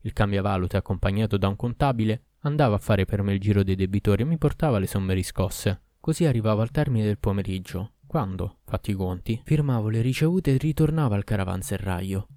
Il 0.02 0.12
cambiavalute, 0.12 0.76
accompagnato 0.76 1.38
da 1.38 1.48
un 1.48 1.56
contabile, 1.56 2.24
andava 2.40 2.76
a 2.76 2.80
fare 2.80 3.06
per 3.06 3.22
me 3.22 3.32
il 3.32 3.40
giro 3.40 3.64
dei 3.64 3.76
debitori 3.76 4.24
e 4.24 4.26
mi 4.26 4.38
portava 4.38 4.78
le 4.78 4.86
somme 4.86 5.14
riscosse. 5.14 5.84
Così 6.02 6.26
arrivavo 6.26 6.60
al 6.60 6.72
termine 6.72 7.06
del 7.06 7.18
pomeriggio, 7.18 7.94
quando, 8.06 8.58
fatti 8.66 8.92
i 8.92 8.94
conti, 8.94 9.40
firmavo 9.42 9.88
le 9.88 10.02
ricevute 10.02 10.54
e 10.54 10.58
ritornavo 10.58 11.14
al 11.14 11.24
caravanserraio. 11.24 12.28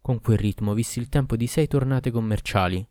Con 0.00 0.20
quel 0.20 0.38
ritmo 0.38 0.74
vissi 0.74 0.98
il 0.98 1.08
tempo 1.08 1.36
di 1.36 1.46
sei 1.46 1.68
tornate 1.68 2.10
commerciali, 2.10 2.84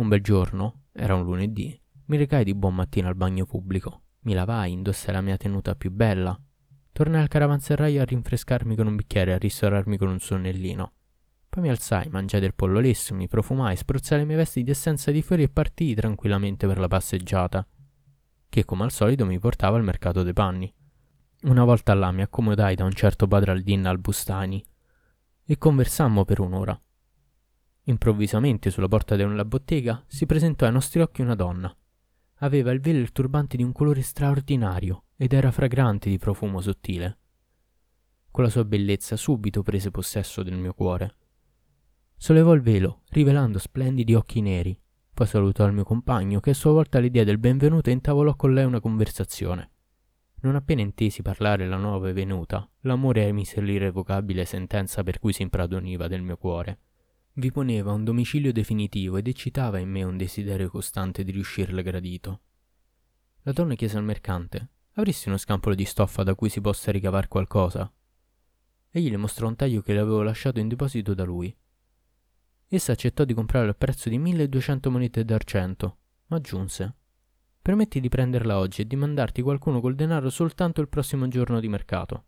un 0.00 0.08
bel 0.08 0.22
giorno, 0.22 0.84
era 0.92 1.14
un 1.14 1.24
lunedì, 1.24 1.78
mi 2.06 2.16
recai 2.16 2.42
di 2.42 2.54
buon 2.54 2.74
mattino 2.74 3.08
al 3.08 3.14
bagno 3.14 3.44
pubblico. 3.44 4.02
Mi 4.20 4.32
lavai, 4.32 4.72
indossai 4.72 5.14
la 5.14 5.20
mia 5.20 5.36
tenuta 5.36 5.74
più 5.74 5.90
bella. 5.90 6.38
Tornai 6.92 7.20
al 7.22 7.28
caravanserraio 7.28 8.00
a 8.00 8.04
rinfrescarmi 8.04 8.74
con 8.76 8.86
un 8.86 8.96
bicchiere 8.96 9.30
e 9.30 9.34
a 9.34 9.38
ristorarmi 9.38 9.96
con 9.96 10.08
un 10.08 10.18
sonnellino. 10.18 10.92
Poi 11.48 11.62
mi 11.62 11.68
alzai, 11.68 12.08
mangiai 12.08 12.40
del 12.40 12.54
pollo 12.54 12.80
lesso, 12.80 13.14
mi 13.14 13.28
profumai, 13.28 13.76
spruzzai 13.76 14.18
le 14.18 14.24
mie 14.24 14.36
vesti 14.36 14.62
di 14.62 14.70
essenza 14.70 15.10
di 15.10 15.22
fiori 15.22 15.42
e 15.42 15.48
partii 15.48 15.94
tranquillamente 15.94 16.66
per 16.66 16.78
la 16.78 16.88
passeggiata. 16.88 17.66
che 18.48 18.64
come 18.64 18.82
al 18.82 18.90
solito 18.90 19.24
mi 19.24 19.38
portava 19.38 19.76
al 19.76 19.84
mercato 19.84 20.24
dei 20.24 20.32
panni. 20.32 20.72
Una 21.42 21.64
volta 21.64 21.94
là 21.94 22.10
mi 22.10 22.22
accomodai 22.22 22.74
da 22.74 22.84
un 22.84 22.92
certo 22.92 23.28
padre 23.28 23.52
Aldin 23.52 23.86
al 23.86 23.98
Bustani 23.98 24.62
e 25.44 25.56
conversammo 25.56 26.24
per 26.24 26.40
un'ora. 26.40 26.78
Improvvisamente 27.90 28.70
sulla 28.70 28.86
porta 28.86 29.16
della 29.16 29.44
bottega 29.44 30.04
si 30.06 30.24
presentò 30.24 30.64
ai 30.64 30.70
nostri 30.70 31.00
occhi 31.00 31.22
una 31.22 31.34
donna. 31.34 31.76
Aveva 32.42 32.70
il 32.70 32.80
velo 32.80 32.98
e 32.98 33.00
il 33.00 33.10
turbante 33.10 33.56
di 33.56 33.64
un 33.64 33.72
colore 33.72 34.02
straordinario 34.02 35.06
ed 35.16 35.32
era 35.32 35.50
fragrante 35.50 36.08
di 36.08 36.16
profumo 36.16 36.60
sottile. 36.60 37.18
Con 38.30 38.44
la 38.44 38.50
sua 38.50 38.64
bellezza 38.64 39.16
subito 39.16 39.64
prese 39.64 39.90
possesso 39.90 40.44
del 40.44 40.56
mio 40.56 40.72
cuore. 40.72 41.16
Sollevò 42.16 42.52
il 42.52 42.60
velo, 42.60 43.02
rivelando 43.08 43.58
splendidi 43.58 44.14
occhi 44.14 44.40
neri. 44.40 44.80
Poi 45.12 45.26
salutò 45.26 45.66
il 45.66 45.72
mio 45.72 45.84
compagno, 45.84 46.38
che 46.38 46.50
a 46.50 46.54
sua 46.54 46.70
volta 46.70 47.00
le 47.00 47.10
diede 47.10 47.32
il 47.32 47.38
benvenuto 47.38 47.90
e 47.90 47.92
intavolò 47.92 48.36
con 48.36 48.54
lei 48.54 48.66
una 48.66 48.80
conversazione. 48.80 49.72
Non 50.42 50.54
appena 50.54 50.80
intesi 50.80 51.22
parlare 51.22 51.66
la 51.66 51.76
nuova 51.76 52.12
venuta, 52.12 52.70
l'amore 52.82 53.26
emise 53.26 53.60
l'irrevocabile 53.60 54.44
sentenza 54.44 55.02
per 55.02 55.18
cui 55.18 55.32
si 55.32 55.42
impradoniva 55.42 56.06
del 56.06 56.22
mio 56.22 56.36
cuore. 56.36 56.78
Vi 57.32 57.52
poneva 57.52 57.92
un 57.92 58.04
domicilio 58.04 58.52
definitivo 58.52 59.16
ed 59.16 59.28
eccitava 59.28 59.78
in 59.78 59.88
me 59.88 60.02
un 60.02 60.16
desiderio 60.16 60.68
costante 60.68 61.22
di 61.22 61.30
riuscirle 61.30 61.82
gradito. 61.82 62.40
La 63.42 63.52
donna 63.52 63.74
chiese 63.74 63.96
al 63.96 64.04
mercante: 64.04 64.68
Avresti 64.94 65.28
uno 65.28 65.38
scampolo 65.38 65.74
di 65.74 65.84
stoffa 65.84 66.24
da 66.24 66.34
cui 66.34 66.48
si 66.48 66.60
possa 66.60 66.90
ricavar 66.90 67.28
qualcosa? 67.28 67.90
Egli 68.90 69.08
le 69.08 69.16
mostrò 69.16 69.46
un 69.46 69.54
taglio 69.54 69.80
che 69.80 69.92
le 69.92 70.00
avevo 70.00 70.22
lasciato 70.22 70.58
in 70.58 70.68
deposito 70.68 71.14
da 71.14 71.24
lui. 71.24 71.56
Essa 72.66 72.92
accettò 72.92 73.24
di 73.24 73.34
comprarlo 73.34 73.68
al 73.68 73.76
prezzo 73.76 74.08
di 74.08 74.18
1200 74.18 74.90
monete 74.90 75.24
d'argento, 75.24 75.98
ma 76.26 76.36
aggiunse: 76.36 76.94
Permetti 77.62 78.00
di 78.00 78.08
prenderla 78.08 78.58
oggi 78.58 78.82
e 78.82 78.86
di 78.86 78.96
mandarti 78.96 79.42
qualcuno 79.42 79.80
col 79.80 79.94
denaro 79.94 80.30
soltanto 80.30 80.80
il 80.80 80.88
prossimo 80.88 81.28
giorno 81.28 81.60
di 81.60 81.68
mercato. 81.68 82.24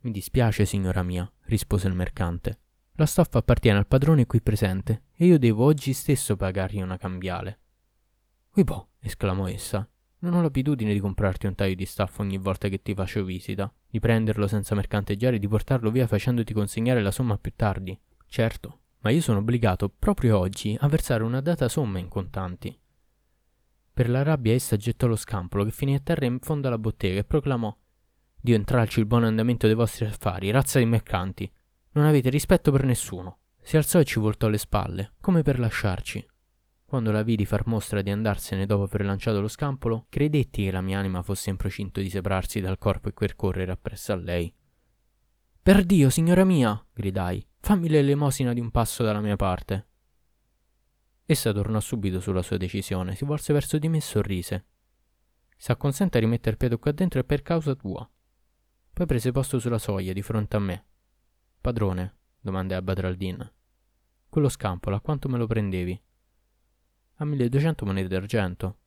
Mi 0.00 0.10
dispiace, 0.10 0.66
signora 0.66 1.02
mia, 1.02 1.30
rispose 1.44 1.88
il 1.88 1.94
mercante. 1.94 2.61
La 3.02 3.08
stoffa 3.08 3.38
appartiene 3.38 3.78
al 3.78 3.88
padrone 3.88 4.26
qui 4.26 4.40
presente 4.40 5.06
e 5.16 5.26
io 5.26 5.36
devo 5.36 5.64
oggi 5.64 5.92
stesso 5.92 6.36
pagargli 6.36 6.80
una 6.80 6.96
cambiale. 6.96 7.58
Uibò, 8.54 8.86
esclamò 9.00 9.48
essa, 9.48 9.84
non 10.20 10.34
ho 10.34 10.40
l'abitudine 10.40 10.92
di 10.92 11.00
comprarti 11.00 11.46
un 11.46 11.56
taglio 11.56 11.74
di 11.74 11.84
staffa 11.84 12.22
ogni 12.22 12.38
volta 12.38 12.68
che 12.68 12.80
ti 12.80 12.94
faccio 12.94 13.24
visita, 13.24 13.74
di 13.88 13.98
prenderlo 13.98 14.46
senza 14.46 14.76
mercanteggiare 14.76 15.34
e 15.34 15.38
di 15.40 15.48
portarlo 15.48 15.90
via 15.90 16.06
facendoti 16.06 16.52
consegnare 16.52 17.02
la 17.02 17.10
somma 17.10 17.36
più 17.38 17.52
tardi. 17.56 17.98
Certo, 18.28 18.82
ma 19.00 19.10
io 19.10 19.20
sono 19.20 19.38
obbligato 19.38 19.88
proprio 19.88 20.38
oggi 20.38 20.76
a 20.78 20.86
versare 20.86 21.24
una 21.24 21.40
data 21.40 21.68
somma 21.68 21.98
in 21.98 22.06
contanti. 22.06 22.78
Per 23.92 24.08
la 24.08 24.22
rabbia 24.22 24.54
essa 24.54 24.76
gettò 24.76 25.08
lo 25.08 25.16
scampolo 25.16 25.64
che 25.64 25.72
finì 25.72 25.96
a 25.96 26.00
terra 26.00 26.26
in 26.26 26.38
fondo 26.38 26.68
alla 26.68 26.78
bottega 26.78 27.18
e 27.18 27.24
proclamò 27.24 27.76
Dio 28.40 28.54
intralci 28.54 29.00
il 29.00 29.06
buon 29.06 29.24
andamento 29.24 29.66
dei 29.66 29.74
vostri 29.74 30.04
affari, 30.04 30.52
razza 30.52 30.78
di 30.78 30.84
mercanti. 30.84 31.52
Non 31.92 32.06
avete 32.06 32.30
rispetto 32.30 32.72
per 32.72 32.84
nessuno. 32.84 33.38
Si 33.60 33.76
alzò 33.76 34.00
e 34.00 34.04
ci 34.04 34.18
voltò 34.18 34.48
le 34.48 34.58
spalle, 34.58 35.12
come 35.20 35.42
per 35.42 35.58
lasciarci. 35.58 36.26
Quando 36.84 37.10
la 37.10 37.22
vidi 37.22 37.46
far 37.46 37.66
mostra 37.66 38.02
di 38.02 38.10
andarsene 38.10 38.66
dopo 38.66 38.82
aver 38.82 39.04
lanciato 39.04 39.40
lo 39.40 39.48
scampolo, 39.48 40.06
credetti 40.08 40.64
che 40.64 40.70
la 40.70 40.80
mia 40.80 40.98
anima 40.98 41.22
fosse 41.22 41.50
in 41.50 41.56
procinto 41.56 42.00
di 42.00 42.10
separarsi 42.10 42.60
dal 42.60 42.76
corpo 42.76 43.08
e 43.08 43.12
percorrere 43.12 43.72
appresso 43.72 44.12
a 44.12 44.16
lei. 44.16 44.52
Per 45.62 45.84
Dio, 45.84 46.10
signora 46.10 46.44
mia! 46.44 46.84
gridai, 46.92 47.46
fammi 47.60 47.88
l'elemosina 47.88 48.52
di 48.52 48.60
un 48.60 48.70
passo 48.70 49.04
dalla 49.04 49.20
mia 49.20 49.36
parte. 49.36 49.86
Essa 51.24 51.52
tornò 51.52 51.78
subito 51.80 52.20
sulla 52.20 52.42
sua 52.42 52.56
decisione, 52.56 53.14
si 53.14 53.24
volse 53.24 53.52
verso 53.52 53.78
di 53.78 53.88
me 53.88 53.98
e 53.98 54.02
sorrise. 54.02 54.66
Si 55.56 55.70
acconsente 55.70 56.18
a 56.18 56.20
rimettere 56.20 56.50
il 56.50 56.56
piede 56.56 56.78
qua 56.78 56.90
dentro 56.92 57.20
è 57.20 57.24
per 57.24 57.42
causa 57.42 57.74
tua. 57.74 58.06
Poi 58.92 59.06
prese 59.06 59.30
posto 59.30 59.58
sulla 59.58 59.78
soglia, 59.78 60.12
di 60.12 60.20
fronte 60.20 60.56
a 60.56 60.58
me. 60.60 60.84
Padrone, 61.62 62.16
domandai 62.40 62.76
a 62.76 62.82
Badraldin. 62.82 63.52
Quello 64.28 64.48
scampolo, 64.48 64.96
a 64.96 65.00
quanto 65.00 65.28
me 65.28 65.38
lo 65.38 65.46
prendevi? 65.46 66.02
A 67.18 67.24
1200 67.24 67.86
monete 67.86 68.08
d'argento. 68.08 68.78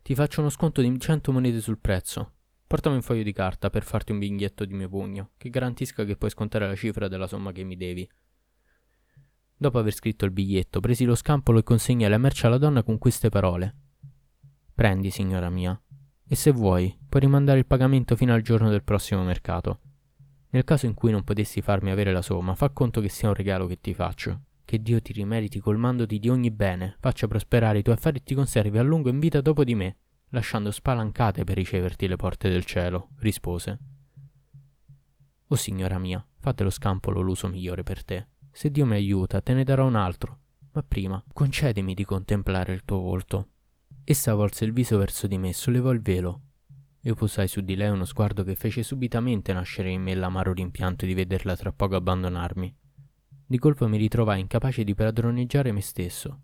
Ti 0.00 0.14
faccio 0.14 0.40
uno 0.40 0.48
sconto 0.48 0.80
di 0.80 0.98
100 0.98 1.32
monete 1.32 1.60
sul 1.60 1.78
prezzo. 1.78 2.32
Portami 2.66 2.96
un 2.96 3.02
foglio 3.02 3.22
di 3.22 3.34
carta 3.34 3.68
per 3.68 3.82
farti 3.82 4.12
un 4.12 4.20
biglietto 4.20 4.64
di 4.64 4.72
mio 4.72 4.88
pugno, 4.88 5.32
che 5.36 5.50
garantisca 5.50 6.06
che 6.06 6.16
puoi 6.16 6.30
scontare 6.30 6.66
la 6.66 6.74
cifra 6.74 7.08
della 7.08 7.26
somma 7.26 7.52
che 7.52 7.62
mi 7.62 7.76
devi. 7.76 8.10
Dopo 9.54 9.78
aver 9.78 9.92
scritto 9.92 10.24
il 10.24 10.30
biglietto, 10.30 10.80
presi 10.80 11.04
lo 11.04 11.14
scampolo 11.14 11.58
e 11.58 11.62
consegnai 11.62 12.08
la 12.08 12.16
merce 12.16 12.46
alla 12.46 12.56
donna 12.56 12.82
con 12.82 12.96
queste 12.96 13.28
parole. 13.28 13.76
Prendi, 14.74 15.10
signora 15.10 15.50
mia, 15.50 15.78
e 16.26 16.34
se 16.34 16.52
vuoi, 16.52 16.98
puoi 17.06 17.20
rimandare 17.20 17.58
il 17.58 17.66
pagamento 17.66 18.16
fino 18.16 18.32
al 18.32 18.40
giorno 18.40 18.70
del 18.70 18.82
prossimo 18.82 19.22
mercato. 19.24 19.80
Nel 20.50 20.64
caso 20.64 20.86
in 20.86 20.94
cui 20.94 21.10
non 21.10 21.24
potessi 21.24 21.60
farmi 21.60 21.90
avere 21.90 22.12
la 22.12 22.22
somma, 22.22 22.54
fa 22.54 22.70
conto 22.70 23.00
che 23.00 23.08
sia 23.08 23.28
un 23.28 23.34
regalo 23.34 23.66
che 23.66 23.80
ti 23.80 23.92
faccio. 23.92 24.42
Che 24.64 24.82
Dio 24.82 25.00
ti 25.00 25.12
rimeriti 25.12 25.60
colmandoti 25.60 26.18
di 26.18 26.28
ogni 26.28 26.50
bene, 26.50 26.96
faccia 27.00 27.26
prosperare 27.26 27.78
i 27.78 27.82
tuoi 27.82 27.96
affari 27.96 28.18
e 28.18 28.22
ti 28.22 28.34
conservi 28.34 28.78
a 28.78 28.82
lungo 28.82 29.08
in 29.08 29.18
vita 29.18 29.40
dopo 29.40 29.64
di 29.64 29.74
me, 29.74 29.96
lasciando 30.30 30.70
spalancate 30.70 31.44
per 31.44 31.56
riceverti 31.56 32.06
le 32.06 32.16
porte 32.16 32.48
del 32.48 32.64
cielo, 32.64 33.10
rispose. 33.18 33.78
O 35.48 35.54
signora 35.54 35.98
mia, 35.98 36.24
fate 36.38 36.64
lo 36.64 36.70
scampolo 36.70 37.20
l'uso 37.20 37.48
migliore 37.48 37.82
per 37.82 38.04
te. 38.04 38.28
Se 38.50 38.70
Dio 38.70 38.84
mi 38.84 38.94
aiuta, 38.94 39.40
te 39.40 39.54
ne 39.54 39.64
darò 39.64 39.86
un 39.86 39.96
altro. 39.96 40.40
Ma 40.72 40.82
prima, 40.82 41.22
concedimi 41.32 41.94
di 41.94 42.04
contemplare 42.04 42.72
il 42.72 42.84
tuo 42.84 42.98
volto. 42.98 43.48
Essa 44.04 44.34
volse 44.34 44.64
il 44.64 44.72
viso 44.72 44.98
verso 44.98 45.26
di 45.26 45.38
me 45.38 45.52
sollevò 45.52 45.90
il 45.92 46.02
velo. 46.02 46.40
Io 47.02 47.14
posai 47.14 47.46
su 47.46 47.60
di 47.60 47.76
lei 47.76 47.90
uno 47.90 48.04
sguardo 48.04 48.42
che 48.42 48.56
fece 48.56 48.82
subitamente 48.82 49.52
nascere 49.52 49.90
in 49.90 50.02
me 50.02 50.14
l'amaro 50.14 50.52
rimpianto 50.52 51.06
di 51.06 51.14
vederla 51.14 51.56
tra 51.56 51.72
poco 51.72 51.94
abbandonarmi. 51.96 52.76
Di 53.46 53.58
colpo 53.58 53.88
mi 53.88 53.96
ritrovai 53.96 54.40
incapace 54.40 54.84
di 54.84 54.94
padroneggiare 54.94 55.72
me 55.72 55.80
stesso. 55.80 56.40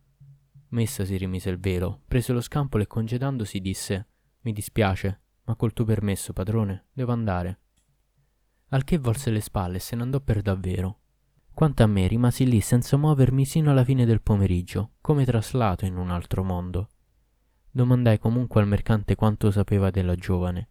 Messa 0.69 1.05
si 1.05 1.17
rimise 1.17 1.51
il 1.51 1.59
velo, 1.59 2.01
prese 2.07 2.33
lo 2.33 2.41
scampolo 2.41 2.83
e 2.83 2.87
congedandosi 2.87 3.61
disse 3.61 4.07
Mi 4.43 4.53
dispiace, 4.53 5.21
ma 5.45 5.57
col 5.57 5.73
tuo 5.73 5.85
permesso, 5.85 6.33
padrone, 6.33 6.87
devo 6.93 7.13
andare. 7.13 7.59
Al 8.69 8.85
che 8.85 8.99
volse 8.99 9.31
le 9.31 9.41
spalle 9.41 9.77
e 9.77 9.81
se 9.81 9.97
ne 9.97 10.03
andò 10.03 10.21
per 10.21 10.41
davvero. 10.41 11.01
Quanto 11.53 11.83
a 11.83 11.87
me 11.87 12.07
rimasi 12.09 12.47
lì 12.47 12.61
senza 12.61 12.97
muovermi 12.97 13.45
sino 13.45 13.71
alla 13.71 13.85
fine 13.85 14.05
del 14.05 14.23
pomeriggio, 14.23 14.95
come 15.01 15.25
traslato 15.25 15.85
in 15.85 15.97
un 15.97 16.11
altro 16.11 16.43
mondo. 16.43 16.89
Domandai 17.77 18.21
comunque 18.21 18.61
al 18.61 18.69
mercante 18.69 19.17
quanto 19.17 19.51
sapeva 19.51 19.91
della 19.91 20.15
giovane. 20.15 20.69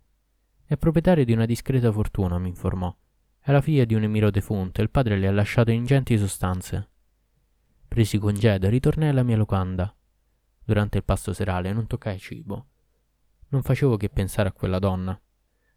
È 0.64 0.78
proprietario 0.78 1.26
di 1.26 1.34
una 1.34 1.46
discreta 1.46 1.92
fortuna, 1.92 2.38
mi 2.38 2.48
informò. 2.48 2.96
È 3.42 3.52
la 3.52 3.60
figlia 3.60 3.84
di 3.84 3.94
un 3.94 4.04
emiro 4.04 4.32
defunto 4.32 4.80
e 4.80 4.84
il 4.86 4.90
padre 4.90 5.18
le 5.18 5.28
ha 5.28 5.32
lasciato 5.34 5.70
ingenti 5.72 6.18
sostanze. 6.18 6.92
Presi 7.90 8.18
congedo 8.18 8.68
e 8.68 8.70
ritornai 8.70 9.10
alla 9.10 9.24
mia 9.24 9.36
locanda. 9.36 9.94
Durante 10.64 10.98
il 10.98 11.04
pasto 11.04 11.34
serale 11.34 11.74
non 11.74 11.88
toccai 11.88 12.18
cibo. 12.20 12.68
Non 13.50 13.64
facevo 13.64 13.98
che 13.98 14.08
pensare 14.08 14.48
a 14.48 14.54
quella 14.54 14.80
donna. 14.80 15.22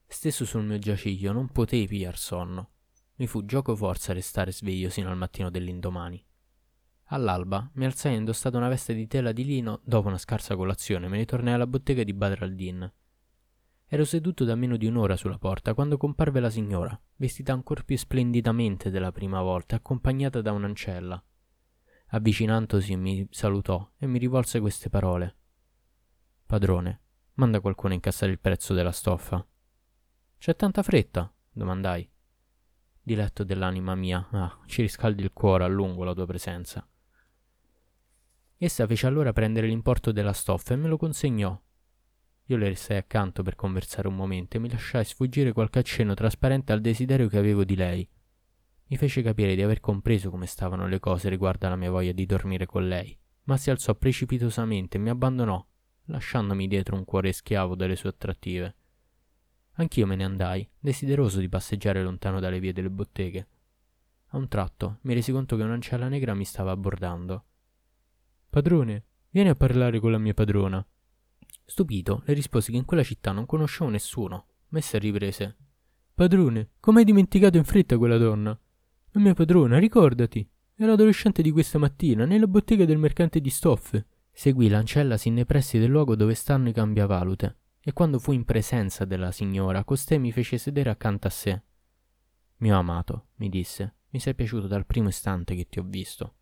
Stesso 0.06 0.44
sul 0.44 0.62
mio 0.62 0.78
giaciglio 0.78 1.32
non 1.32 1.48
potei 1.48 1.88
pigliar 1.88 2.16
sonno. 2.16 2.70
Mi 3.16 3.26
fu 3.26 3.44
gioco 3.44 3.74
forza 3.74 4.12
restare 4.12 4.52
sveglio 4.52 4.90
sino 4.90 5.10
al 5.10 5.16
mattino 5.16 5.50
dell'indomani. 5.50 6.24
All'alba 7.10 7.70
mi 7.74 7.84
alzai 7.84 8.14
e 8.14 8.16
indossata 8.16 8.56
una 8.56 8.68
veste 8.68 8.92
di 8.92 9.06
tela 9.06 9.30
di 9.30 9.44
lino, 9.44 9.80
dopo 9.84 10.08
una 10.08 10.18
scarsa 10.18 10.56
colazione 10.56 11.06
me 11.06 11.18
ne 11.18 11.24
tornai 11.24 11.54
alla 11.54 11.66
bottega 11.66 12.02
di 12.02 12.12
Badr 12.12 12.42
al-Din. 12.42 12.92
Ero 13.88 14.04
seduto 14.04 14.42
da 14.44 14.56
meno 14.56 14.76
di 14.76 14.86
un'ora 14.86 15.14
sulla 15.14 15.38
porta 15.38 15.72
quando 15.72 15.96
comparve 15.96 16.40
la 16.40 16.50
signora, 16.50 17.00
vestita 17.14 17.52
ancor 17.52 17.84
più 17.84 17.96
splendidamente 17.96 18.90
della 18.90 19.12
prima 19.12 19.40
volta, 19.40 19.76
accompagnata 19.76 20.40
da 20.40 20.50
un'ancella. 20.50 21.22
Avvicinandosi 22.08 22.96
mi 22.96 23.28
salutò 23.30 23.88
e 23.96 24.06
mi 24.08 24.18
rivolse 24.18 24.58
queste 24.58 24.88
parole. 24.88 25.36
Padrone, 26.44 27.02
manda 27.34 27.60
qualcuno 27.60 27.92
a 27.92 27.96
incassare 27.96 28.32
il 28.32 28.40
prezzo 28.40 28.74
della 28.74 28.90
stoffa. 28.90 29.46
C'è 30.38 30.56
tanta 30.56 30.82
fretta? 30.82 31.32
domandai. 31.52 32.10
Diletto 33.00 33.44
dell'anima 33.44 33.94
mia, 33.94 34.26
ah, 34.32 34.58
ci 34.66 34.82
riscaldi 34.82 35.22
il 35.22 35.32
cuore 35.32 35.62
a 35.62 35.68
lungo 35.68 36.02
la 36.02 36.12
tua 36.12 36.26
presenza. 36.26 36.84
Essa 38.58 38.86
fece 38.86 39.06
allora 39.06 39.34
prendere 39.34 39.66
l'importo 39.66 40.12
della 40.12 40.32
stoffa 40.32 40.72
e 40.72 40.76
me 40.76 40.88
lo 40.88 40.96
consegnò. 40.96 41.60
Io 42.46 42.56
le 42.56 42.68
restai 42.68 42.96
accanto 42.96 43.42
per 43.42 43.54
conversare 43.54 44.08
un 44.08 44.14
momento 44.14 44.56
e 44.56 44.60
mi 44.60 44.70
lasciai 44.70 45.04
sfuggire 45.04 45.52
qualche 45.52 45.80
accenno 45.80 46.14
trasparente 46.14 46.72
al 46.72 46.80
desiderio 46.80 47.28
che 47.28 47.36
avevo 47.36 47.64
di 47.64 47.76
lei. 47.76 48.08
Mi 48.86 48.96
fece 48.96 49.20
capire 49.20 49.54
di 49.54 49.62
aver 49.62 49.80
compreso 49.80 50.30
come 50.30 50.46
stavano 50.46 50.86
le 50.86 51.00
cose 51.00 51.28
riguardo 51.28 51.66
alla 51.66 51.76
mia 51.76 51.90
voglia 51.90 52.12
di 52.12 52.24
dormire 52.24 52.66
con 52.66 52.86
lei, 52.86 53.18
ma 53.44 53.56
si 53.56 53.68
alzò 53.68 53.94
precipitosamente 53.94 54.96
e 54.96 55.00
mi 55.00 55.10
abbandonò, 55.10 55.62
lasciandomi 56.04 56.68
dietro 56.68 56.96
un 56.96 57.04
cuore 57.04 57.32
schiavo 57.32 57.74
delle 57.74 57.96
sue 57.96 58.10
attrattive. 58.10 58.76
Anch'io 59.72 60.06
me 60.06 60.16
ne 60.16 60.24
andai, 60.24 60.66
desideroso 60.78 61.40
di 61.40 61.48
passeggiare 61.48 62.02
lontano 62.02 62.40
dalle 62.40 62.60
vie 62.60 62.72
delle 62.72 62.88
botteghe. 62.88 63.48
A 64.28 64.38
un 64.38 64.48
tratto 64.48 64.98
mi 65.02 65.12
resi 65.12 65.30
conto 65.32 65.56
che 65.56 65.62
un'ancella 65.62 66.08
negra 66.08 66.32
mi 66.32 66.44
stava 66.44 66.70
abbordando. 66.70 67.44
Padrone, 68.56 69.04
vieni 69.28 69.50
a 69.50 69.54
parlare 69.54 70.00
con 70.00 70.10
la 70.10 70.16
mia 70.16 70.32
padrona. 70.32 70.82
Stupito, 71.66 72.22
le 72.24 72.32
risposi 72.32 72.70
che 72.70 72.78
in 72.78 72.86
quella 72.86 73.02
città 73.02 73.30
non 73.30 73.44
conoscevo 73.44 73.90
nessuno, 73.90 74.46
ma 74.68 74.78
essa 74.78 74.98
riprese. 74.98 75.56
Padrone, 76.14 76.70
come 76.80 77.00
hai 77.00 77.04
dimenticato 77.04 77.58
in 77.58 77.64
fretta 77.64 77.98
quella 77.98 78.16
donna? 78.16 78.58
La 79.10 79.20
mia 79.20 79.34
padrona, 79.34 79.76
ricordati. 79.76 80.48
Era 80.74 80.94
adolescente 80.94 81.42
di 81.42 81.50
questa 81.50 81.76
mattina, 81.76 82.24
nella 82.24 82.46
bottega 82.46 82.86
del 82.86 82.96
mercante 82.96 83.42
di 83.42 83.50
stoffe. 83.50 84.06
Seguì 84.32 84.70
l'ancella 84.70 85.18
sin 85.18 85.34
nei 85.34 85.44
pressi 85.44 85.78
del 85.78 85.90
luogo 85.90 86.16
dove 86.16 86.32
stanno 86.32 86.70
i 86.70 86.72
cambiavalute, 86.72 87.58
e 87.78 87.92
quando 87.92 88.18
fu 88.18 88.32
in 88.32 88.46
presenza 88.46 89.04
della 89.04 89.32
signora, 89.32 89.84
costei 89.84 90.18
mi 90.18 90.32
fece 90.32 90.56
sedere 90.56 90.88
accanto 90.88 91.26
a 91.26 91.30
sé. 91.30 91.62
Mio 92.60 92.78
amato, 92.78 93.26
mi 93.34 93.50
disse, 93.50 93.96
mi 94.08 94.18
sei 94.18 94.34
piaciuto 94.34 94.66
dal 94.66 94.86
primo 94.86 95.08
istante 95.08 95.54
che 95.54 95.68
ti 95.68 95.78
ho 95.78 95.84
visto. 95.84 96.36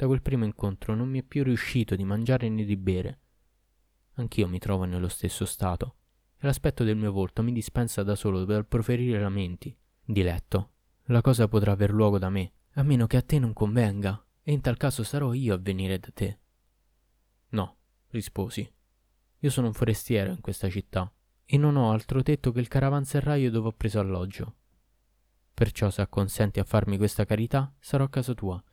Da 0.00 0.06
quel 0.06 0.22
primo 0.22 0.46
incontro 0.46 0.94
non 0.94 1.10
mi 1.10 1.20
è 1.20 1.22
più 1.22 1.44
riuscito 1.44 1.94
di 1.94 2.04
mangiare 2.04 2.48
né 2.48 2.64
di 2.64 2.78
bere. 2.78 3.18
Anch'io 4.14 4.48
mi 4.48 4.58
trovo 4.58 4.84
nello 4.84 5.08
stesso 5.08 5.44
stato, 5.44 5.96
e 6.38 6.46
l'aspetto 6.46 6.84
del 6.84 6.96
mio 6.96 7.12
volto 7.12 7.42
mi 7.42 7.52
dispensa 7.52 8.02
da 8.02 8.14
solo 8.14 8.46
per 8.46 8.64
proferire 8.64 9.20
lamenti. 9.20 9.76
Diletto, 10.02 10.70
la 11.08 11.20
cosa 11.20 11.48
potrà 11.48 11.72
aver 11.72 11.92
luogo 11.92 12.18
da 12.18 12.30
me, 12.30 12.50
a 12.76 12.82
meno 12.82 13.06
che 13.06 13.18
a 13.18 13.20
te 13.20 13.38
non 13.38 13.52
convenga, 13.52 14.24
e 14.42 14.52
in 14.52 14.62
tal 14.62 14.78
caso 14.78 15.02
sarò 15.02 15.34
io 15.34 15.52
a 15.52 15.58
venire 15.58 15.98
da 15.98 16.08
te. 16.14 16.38
No, 17.50 17.76
risposi. 18.08 18.72
Io 19.40 19.50
sono 19.50 19.66
un 19.66 19.74
forestiero 19.74 20.30
in 20.30 20.40
questa 20.40 20.70
città, 20.70 21.12
e 21.44 21.58
non 21.58 21.76
ho 21.76 21.92
altro 21.92 22.22
tetto 22.22 22.52
che 22.52 22.60
il 22.60 22.68
caravanserraio 22.68 23.50
dove 23.50 23.68
ho 23.68 23.72
preso 23.72 24.00
alloggio. 24.00 24.54
Perciò 25.52 25.90
se 25.90 26.00
acconsenti 26.00 26.58
a 26.58 26.64
farmi 26.64 26.96
questa 26.96 27.26
carità, 27.26 27.70
sarò 27.78 28.04
a 28.04 28.08
casa 28.08 28.32
tua. 28.32 28.64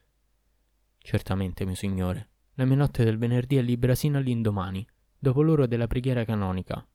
Certamente, 1.08 1.64
mio 1.64 1.74
signore. 1.74 2.32
La 2.56 2.66
mia 2.66 2.76
notte 2.76 3.06
del 3.06 3.18
venerdì 3.18 3.56
è 3.56 3.62
libera 3.62 3.96
sino 3.96 4.18
all'indomani, 4.18 4.86
dopo 5.18 5.42
l'ora 5.42 5.66
della 5.66 5.88
preghiera 5.88 6.26
canonica. 6.26 6.86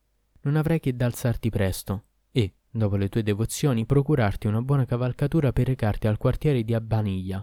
Non 0.42 0.57
avrai 0.57 0.81
che 0.81 0.95
d'alzarti 0.95 1.49
presto 1.49 2.04
e, 2.31 2.57
dopo 2.71 2.97
le 2.97 3.09
tue 3.09 3.23
devozioni, 3.23 3.87
procurarti 3.87 4.49
una 4.49 4.61
buona 4.61 4.85
cavalcatura 4.85 5.50
per 5.54 5.66
recarti 5.69 6.09
al 6.09 6.19
quartiere 6.19 6.62
di 6.62 6.75
Abbaniglia. 6.75 7.42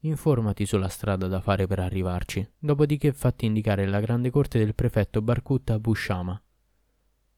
Informati 0.00 0.66
sulla 0.66 0.88
strada 0.88 1.28
da 1.28 1.40
fare 1.40 1.66
per 1.66 1.78
arrivarci, 1.78 2.46
dopodiché 2.58 3.14
fatti 3.14 3.46
indicare 3.46 3.86
la 3.86 4.00
grande 4.00 4.28
corte 4.28 4.58
del 4.58 4.74
prefetto 4.74 5.22
Barkutta 5.22 5.72
a 5.72 5.80
Bushama. 5.80 6.42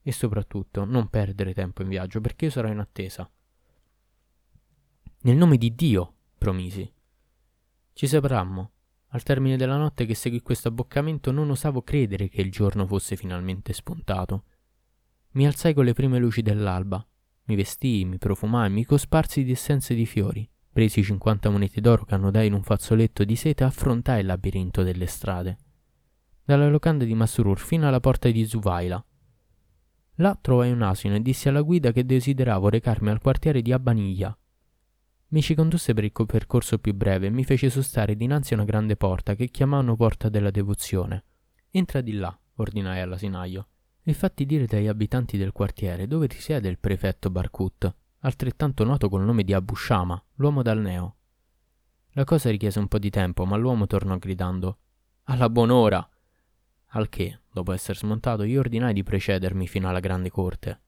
E 0.03 0.11
soprattutto 0.11 0.85
non 0.85 1.07
perdere 1.11 1.55
tempo 1.55 1.83
in 1.83 1.89
viaggio 1.89 2.21
perché 2.21 2.47
io 2.47 2.51
sarò 2.51 2.67
in 2.67 2.81
attesa. 2.81 3.31
Nel 5.21 5.37
nome 5.37 5.59
di 5.59 5.73
Dio, 5.77 6.15
promisi. 6.37 6.93
Ci 7.95 8.07
saprammo. 8.07 8.71
Al 9.09 9.23
termine 9.23 9.57
della 9.57 9.77
notte 9.77 10.07
che 10.07 10.15
seguì 10.15 10.41
questo 10.41 10.69
abboccamento 10.69 11.31
non 11.31 11.51
osavo 11.51 11.83
credere 11.83 12.29
che 12.29 12.41
il 12.41 12.51
giorno 12.51 12.87
fosse 12.87 13.17
finalmente 13.17 13.75
spuntato. 13.75 14.45
Mi 15.33 15.47
alzai 15.47 15.75
con 15.75 15.85
le 15.85 15.93
prime 15.93 16.19
luci 16.19 16.41
dell'alba. 16.41 17.07
Mi 17.45 17.55
vestii, 17.55 18.07
mi 18.07 18.17
profumai, 18.17 18.71
mi 18.71 18.85
cosparsi 18.85 19.45
di 19.45 19.53
essenze 19.53 19.95
di 19.95 20.07
fiori. 20.07 20.49
Presi 20.73 21.03
50 21.03 21.51
monete 21.51 21.83
d'oro 21.83 22.07
che 22.07 22.15
annodai 22.15 22.47
in 22.47 22.55
un 22.55 22.63
fazzoletto 22.63 23.25
di 23.25 23.37
seta 23.37 23.67
affrontai 23.67 24.21
il 24.21 24.27
labirinto 24.27 24.83
delle 24.83 25.07
strade. 25.07 25.59
Dalla 26.45 26.69
locanda 26.69 27.05
di 27.05 27.15
Masrur 27.15 27.59
fino 27.59 27.87
alla 27.87 28.01
porta 28.01 28.31
di 28.31 28.47
Zuvaila. 28.47 29.05
Là 30.17 30.39
trovai 30.41 30.71
un 30.71 30.81
asino 30.81 31.15
e 31.15 31.21
dissi 31.21 31.49
alla 31.49 31.61
guida 31.61 31.93
che 31.93 32.07
desideravo 32.07 32.71
recarmi 32.71 33.11
al 33.11 33.21
quartiere 33.21 33.61
di 33.61 33.73
Abbaniglia, 33.73 34.37
mi 35.33 35.41
ci 35.41 35.55
condusse 35.55 35.95
per 35.95 36.05
il 36.05 36.13
percorso 36.13 36.79
più 36.79 36.95
breve 36.95 37.27
e 37.27 37.31
mi 37.31 37.45
fece 37.45 37.71
sostare 37.71 38.17
dinanzi 38.17 38.53
a 38.53 38.57
una 38.57 38.67
grande 38.67 38.97
porta 38.97 39.35
che 39.35 39.49
chiamavano 39.49 39.97
Porta 39.97 40.29
della 40.29 40.51
Devozione. 40.51 41.25
Entra 41.71 42.03
di 42.03 42.13
là, 42.13 42.39
ordinai 42.57 43.01
all'asinaio, 43.01 43.69
e 44.03 44.13
fatti 44.13 44.45
dire 44.45 44.67
dagli 44.67 44.89
abitanti 44.89 45.39
del 45.39 45.53
quartiere 45.53 46.07
dove 46.07 46.27
risiede 46.27 46.69
il 46.69 46.79
prefetto 46.79 47.31
Barkut, 47.31 47.95
altrettanto 48.21 48.85
noto 48.85 49.09
col 49.09 49.25
nome 49.25 49.43
di 49.43 49.55
Abu 49.55 49.75
l'uomo 50.35 50.61
dal 50.61 50.81
neo. 50.81 51.17
La 52.11 52.25
cosa 52.25 52.51
richiese 52.51 52.79
un 52.79 52.89
po' 52.89 52.99
di 52.99 53.09
tempo, 53.09 53.47
ma 53.47 53.57
l'uomo 53.57 53.87
tornò 53.87 54.19
gridando 54.19 54.79
Alla 55.25 55.49
buon'ora! 55.49 56.07
Al 56.95 57.09
che, 57.09 57.41
dopo 57.51 57.73
essere 57.73 57.97
smontato, 57.97 58.43
io 58.43 58.61
ordinai 58.61 58.93
di 58.93 59.03
precedermi 59.03 59.67
fino 59.67 59.89
alla 59.89 60.01
grande 60.01 60.29
corte. 60.29 60.81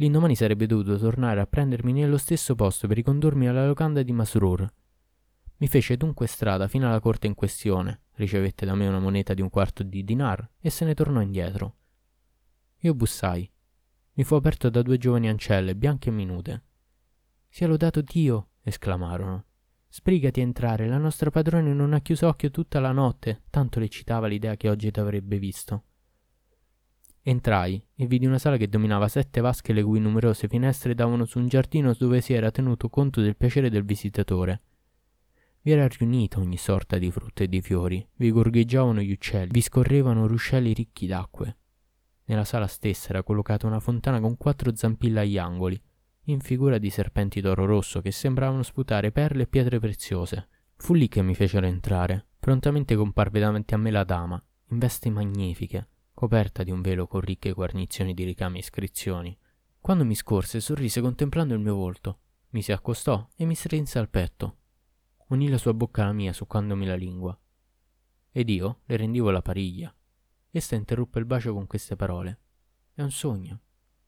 L'indomani 0.00 0.34
sarebbe 0.34 0.64
dovuto 0.64 0.96
tornare 0.96 1.40
a 1.40 1.46
prendermi 1.46 1.92
nello 1.92 2.16
stesso 2.16 2.54
posto 2.54 2.86
per 2.88 2.96
ricondurmi 2.96 3.46
alla 3.46 3.66
locanda 3.66 4.02
di 4.02 4.12
Masrur. 4.12 4.66
Mi 5.58 5.68
fece 5.68 5.98
dunque 5.98 6.26
strada 6.26 6.68
fino 6.68 6.88
alla 6.88 7.00
corte 7.00 7.26
in 7.26 7.34
questione, 7.34 8.04
ricevette 8.12 8.64
da 8.64 8.74
me 8.74 8.88
una 8.88 8.98
moneta 8.98 9.34
di 9.34 9.42
un 9.42 9.50
quarto 9.50 9.82
di 9.82 10.02
dinar 10.02 10.52
e 10.58 10.70
se 10.70 10.86
ne 10.86 10.94
tornò 10.94 11.20
indietro. 11.20 11.76
Io 12.78 12.94
bussai. 12.94 13.50
Mi 14.14 14.24
fu 14.24 14.36
aperto 14.36 14.70
da 14.70 14.80
due 14.80 14.96
giovani 14.96 15.28
ancelle, 15.28 15.76
bianche 15.76 16.08
e 16.08 16.12
minute. 16.12 16.64
Sia 17.50 17.66
lodato 17.66 18.00
Dio! 18.00 18.52
esclamarono. 18.62 19.44
Sbrigati 19.86 20.40
a 20.40 20.44
entrare, 20.44 20.88
la 20.88 20.96
nostra 20.96 21.28
padrona 21.28 21.74
non 21.74 21.92
ha 21.92 22.00
chiuso 22.00 22.26
occhio 22.26 22.50
tutta 22.50 22.80
la 22.80 22.92
notte, 22.92 23.42
tanto 23.50 23.78
le 23.78 23.84
eccitava 23.84 24.28
l'idea 24.28 24.56
che 24.56 24.70
oggi 24.70 24.90
t'avrebbe 24.90 25.38
visto. 25.38 25.84
Entrai 27.22 27.82
e 27.94 28.06
vidi 28.06 28.24
una 28.24 28.38
sala 28.38 28.56
che 28.56 28.68
dominava 28.68 29.06
sette 29.06 29.40
vasche 29.40 29.74
le 29.74 29.82
cui 29.82 30.00
numerose 30.00 30.48
finestre 30.48 30.94
davano 30.94 31.26
su 31.26 31.38
un 31.38 31.48
giardino 31.48 31.92
dove 31.92 32.22
si 32.22 32.32
era 32.32 32.50
tenuto 32.50 32.88
conto 32.88 33.20
del 33.20 33.36
piacere 33.36 33.68
del 33.68 33.84
visitatore. 33.84 34.62
Vi 35.62 35.70
era 35.70 35.86
riunita 35.86 36.38
ogni 36.38 36.56
sorta 36.56 36.96
di 36.96 37.10
frutta 37.10 37.44
e 37.44 37.48
di 37.48 37.60
fiori, 37.60 38.06
vi 38.16 38.30
gorgheggiavano 38.30 39.02
gli 39.02 39.12
uccelli, 39.12 39.50
vi 39.50 39.60
scorrevano 39.60 40.26
ruscelli 40.26 40.72
ricchi 40.72 41.06
d'acque. 41.06 41.56
Nella 42.24 42.44
sala 42.44 42.66
stessa 42.66 43.10
era 43.10 43.22
collocata 43.22 43.66
una 43.66 43.80
fontana 43.80 44.20
con 44.20 44.38
quattro 44.38 44.74
zampille 44.74 45.20
agli 45.20 45.36
angoli, 45.36 45.78
in 46.24 46.40
figura 46.40 46.78
di 46.78 46.88
serpenti 46.88 47.42
d'oro 47.42 47.66
rosso 47.66 48.00
che 48.00 48.12
sembravano 48.12 48.62
sputare 48.62 49.12
perle 49.12 49.42
e 49.42 49.46
pietre 49.46 49.78
preziose. 49.78 50.48
Fu 50.76 50.94
lì 50.94 51.08
che 51.08 51.20
mi 51.20 51.34
fecero 51.34 51.66
entrare. 51.66 52.28
Prontamente 52.38 52.96
comparve 52.96 53.40
davanti 53.40 53.74
a 53.74 53.76
me 53.76 53.90
la 53.90 54.04
dama, 54.04 54.42
in 54.70 54.78
vesti 54.78 55.10
magnifiche, 55.10 55.88
coperta 56.20 56.62
di 56.64 56.70
un 56.70 56.82
velo 56.82 57.06
con 57.06 57.22
ricche 57.22 57.52
guarnizioni 57.52 58.12
di 58.12 58.24
ricami 58.24 58.56
e 58.56 58.60
iscrizioni. 58.60 59.34
Quando 59.80 60.04
mi 60.04 60.14
scorse, 60.14 60.60
sorrise 60.60 61.00
contemplando 61.00 61.54
il 61.54 61.60
mio 61.60 61.74
volto, 61.74 62.18
mi 62.50 62.60
si 62.60 62.72
accostò 62.72 63.26
e 63.34 63.46
mi 63.46 63.54
strinse 63.54 63.98
al 63.98 64.10
petto. 64.10 64.58
Unì 65.28 65.48
la 65.48 65.56
sua 65.56 65.72
bocca 65.72 66.02
alla 66.02 66.12
mia 66.12 66.34
succandomi 66.34 66.84
la 66.84 66.94
lingua. 66.94 67.40
Ed 68.32 68.50
io 68.50 68.80
le 68.84 68.96
rendivo 68.98 69.30
la 69.30 69.40
pariglia. 69.40 69.96
Essa 70.50 70.74
interruppe 70.74 71.20
il 71.20 71.24
bacio 71.24 71.54
con 71.54 71.66
queste 71.66 71.96
parole. 71.96 72.40
È 72.92 73.00
un 73.00 73.10
sogno. 73.10 73.62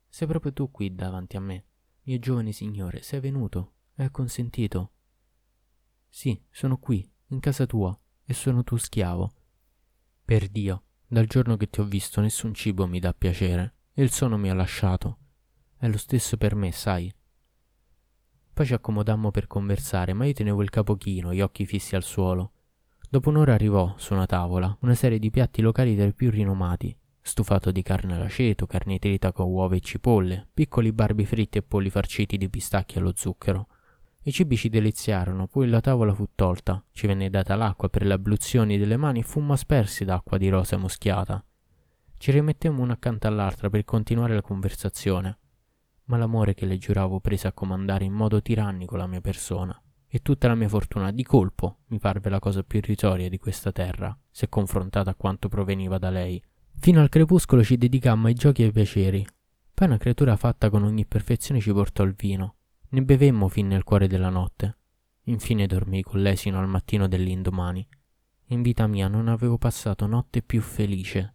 Sei 0.06 0.28
proprio 0.28 0.52
tu 0.52 0.70
qui 0.70 0.94
davanti 0.94 1.38
a 1.38 1.40
me. 1.40 1.64
Mio 2.02 2.18
giovane 2.18 2.52
signore, 2.52 3.00
sei 3.00 3.20
venuto? 3.20 3.76
Hai 3.94 4.10
consentito? 4.10 4.92
Sì, 6.10 6.38
sono 6.50 6.76
qui, 6.76 7.10
in 7.28 7.40
casa 7.40 7.64
tua, 7.64 7.98
e 8.22 8.34
sono 8.34 8.64
tuo 8.64 8.76
schiavo. 8.76 9.32
Per 10.26 10.48
Dio, 10.50 10.84
dal 11.12 11.26
giorno 11.26 11.58
che 11.58 11.68
ti 11.68 11.78
ho 11.80 11.84
visto 11.84 12.22
nessun 12.22 12.54
cibo 12.54 12.86
mi 12.86 12.98
dà 12.98 13.12
piacere 13.12 13.74
e 13.92 14.02
il 14.02 14.10
sonno 14.10 14.38
mi 14.38 14.48
ha 14.48 14.54
lasciato. 14.54 15.18
È 15.76 15.86
lo 15.86 15.98
stesso 15.98 16.38
per 16.38 16.54
me, 16.54 16.72
sai. 16.72 17.12
Poi 18.50 18.64
ci 18.64 18.72
accomodammo 18.72 19.30
per 19.30 19.46
conversare, 19.46 20.14
ma 20.14 20.24
io 20.24 20.32
tenevo 20.32 20.62
il 20.62 20.70
capo 20.70 20.96
chino, 20.96 21.34
gli 21.34 21.42
occhi 21.42 21.66
fissi 21.66 21.96
al 21.96 22.02
suolo. 22.02 22.52
Dopo 23.10 23.28
un'ora 23.28 23.52
arrivò, 23.52 23.92
su 23.98 24.14
una 24.14 24.24
tavola, 24.24 24.74
una 24.80 24.94
serie 24.94 25.18
di 25.18 25.30
piatti 25.30 25.60
locali 25.60 25.94
tra 25.96 26.06
i 26.06 26.14
più 26.14 26.30
rinomati. 26.30 26.96
Stufato 27.20 27.70
di 27.70 27.82
carne 27.82 28.14
all'aceto, 28.14 28.66
carne 28.66 28.98
trita 28.98 29.32
con 29.32 29.50
uova 29.50 29.76
e 29.76 29.80
cipolle, 29.80 30.48
piccoli 30.54 30.92
barbi 30.92 31.26
fritti 31.26 31.58
e 31.58 31.62
polli 31.62 31.90
farciti 31.90 32.38
di 32.38 32.48
pistacchi 32.48 32.96
allo 32.96 33.12
zucchero, 33.14 33.66
i 34.24 34.32
cibi 34.32 34.56
ci 34.56 34.68
deliziarono, 34.68 35.48
poi 35.48 35.68
la 35.68 35.80
tavola 35.80 36.14
fu 36.14 36.28
tolta, 36.34 36.84
ci 36.92 37.08
venne 37.08 37.28
data 37.28 37.56
l'acqua 37.56 37.88
per 37.88 38.04
le 38.04 38.12
abluzioni 38.12 38.78
delle 38.78 38.96
mani 38.96 39.20
e 39.20 39.24
fummo 39.24 39.52
aspersi 39.52 40.04
d'acqua 40.04 40.38
di 40.38 40.48
rosa 40.48 40.76
muschiata. 40.76 41.44
Ci 42.18 42.30
rimettemmo 42.30 42.82
una 42.82 42.92
accanto 42.92 43.26
all'altra 43.26 43.68
per 43.68 43.84
continuare 43.84 44.34
la 44.34 44.42
conversazione, 44.42 45.38
ma 46.04 46.16
l'amore 46.16 46.54
che 46.54 46.66
le 46.66 46.78
giuravo 46.78 47.18
prese 47.18 47.48
a 47.48 47.52
comandare 47.52 48.04
in 48.04 48.12
modo 48.12 48.40
tirannico 48.40 48.94
la 48.94 49.08
mia 49.08 49.20
persona, 49.20 49.76
e 50.06 50.20
tutta 50.20 50.46
la 50.46 50.54
mia 50.54 50.68
fortuna 50.68 51.10
di 51.10 51.24
colpo 51.24 51.78
mi 51.86 51.98
parve 51.98 52.30
la 52.30 52.38
cosa 52.38 52.62
più 52.62 52.78
irrisoria 52.78 53.28
di 53.28 53.38
questa 53.38 53.72
terra, 53.72 54.16
se 54.30 54.48
confrontata 54.48 55.10
a 55.10 55.14
quanto 55.16 55.48
proveniva 55.48 55.98
da 55.98 56.10
lei. 56.10 56.40
Fino 56.78 57.00
al 57.00 57.08
crepuscolo 57.08 57.64
ci 57.64 57.76
dedicammo 57.76 58.28
ai 58.28 58.34
giochi 58.34 58.62
e 58.62 58.66
ai 58.66 58.72
piaceri. 58.72 59.26
Poi 59.74 59.86
una 59.88 59.96
creatura 59.96 60.36
fatta 60.36 60.70
con 60.70 60.84
ogni 60.84 61.06
perfezione 61.06 61.60
ci 61.60 61.72
portò 61.72 62.04
il 62.04 62.14
vino, 62.14 62.56
ne 62.92 63.02
bevemmo 63.02 63.48
fin 63.48 63.68
nel 63.68 63.84
cuore 63.84 64.06
della 64.06 64.28
notte. 64.28 64.76
Infine 65.24 65.66
dormii 65.66 66.02
con 66.02 66.20
lei 66.20 66.36
sino 66.36 66.58
al 66.58 66.68
mattino 66.68 67.08
dell'indomani. 67.08 67.86
In 68.46 68.60
vita 68.60 68.86
mia 68.86 69.08
non 69.08 69.28
avevo 69.28 69.56
passato 69.56 70.06
notte 70.06 70.42
più 70.42 70.60
felice. 70.60 71.34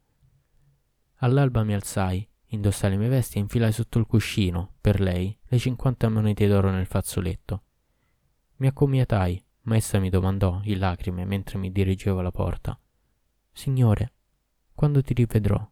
All'alba 1.21 1.63
mi 1.63 1.73
alzai, 1.73 2.27
indossai 2.47 2.91
le 2.91 2.97
mie 2.97 3.07
vesti 3.07 3.37
e 3.37 3.41
infilai 3.41 3.71
sotto 3.71 3.97
il 3.97 4.05
cuscino, 4.05 4.73
per 4.79 4.99
lei, 4.99 5.35
le 5.45 5.57
cinquanta 5.57 6.09
monete 6.09 6.47
d'oro 6.47 6.69
nel 6.69 6.85
fazzoletto. 6.85 7.63
Mi 8.57 8.67
accomiatai, 8.67 9.43
ma 9.61 9.75
essa 9.75 9.97
mi 9.97 10.09
domandò, 10.09 10.61
in 10.63 10.77
lacrime, 10.77 11.25
mentre 11.25 11.57
mi 11.57 11.71
dirigevo 11.71 12.19
alla 12.19 12.31
porta. 12.31 12.79
Signore, 13.51 14.13
quando 14.75 15.01
ti 15.01 15.15
rivedrò? 15.15 15.67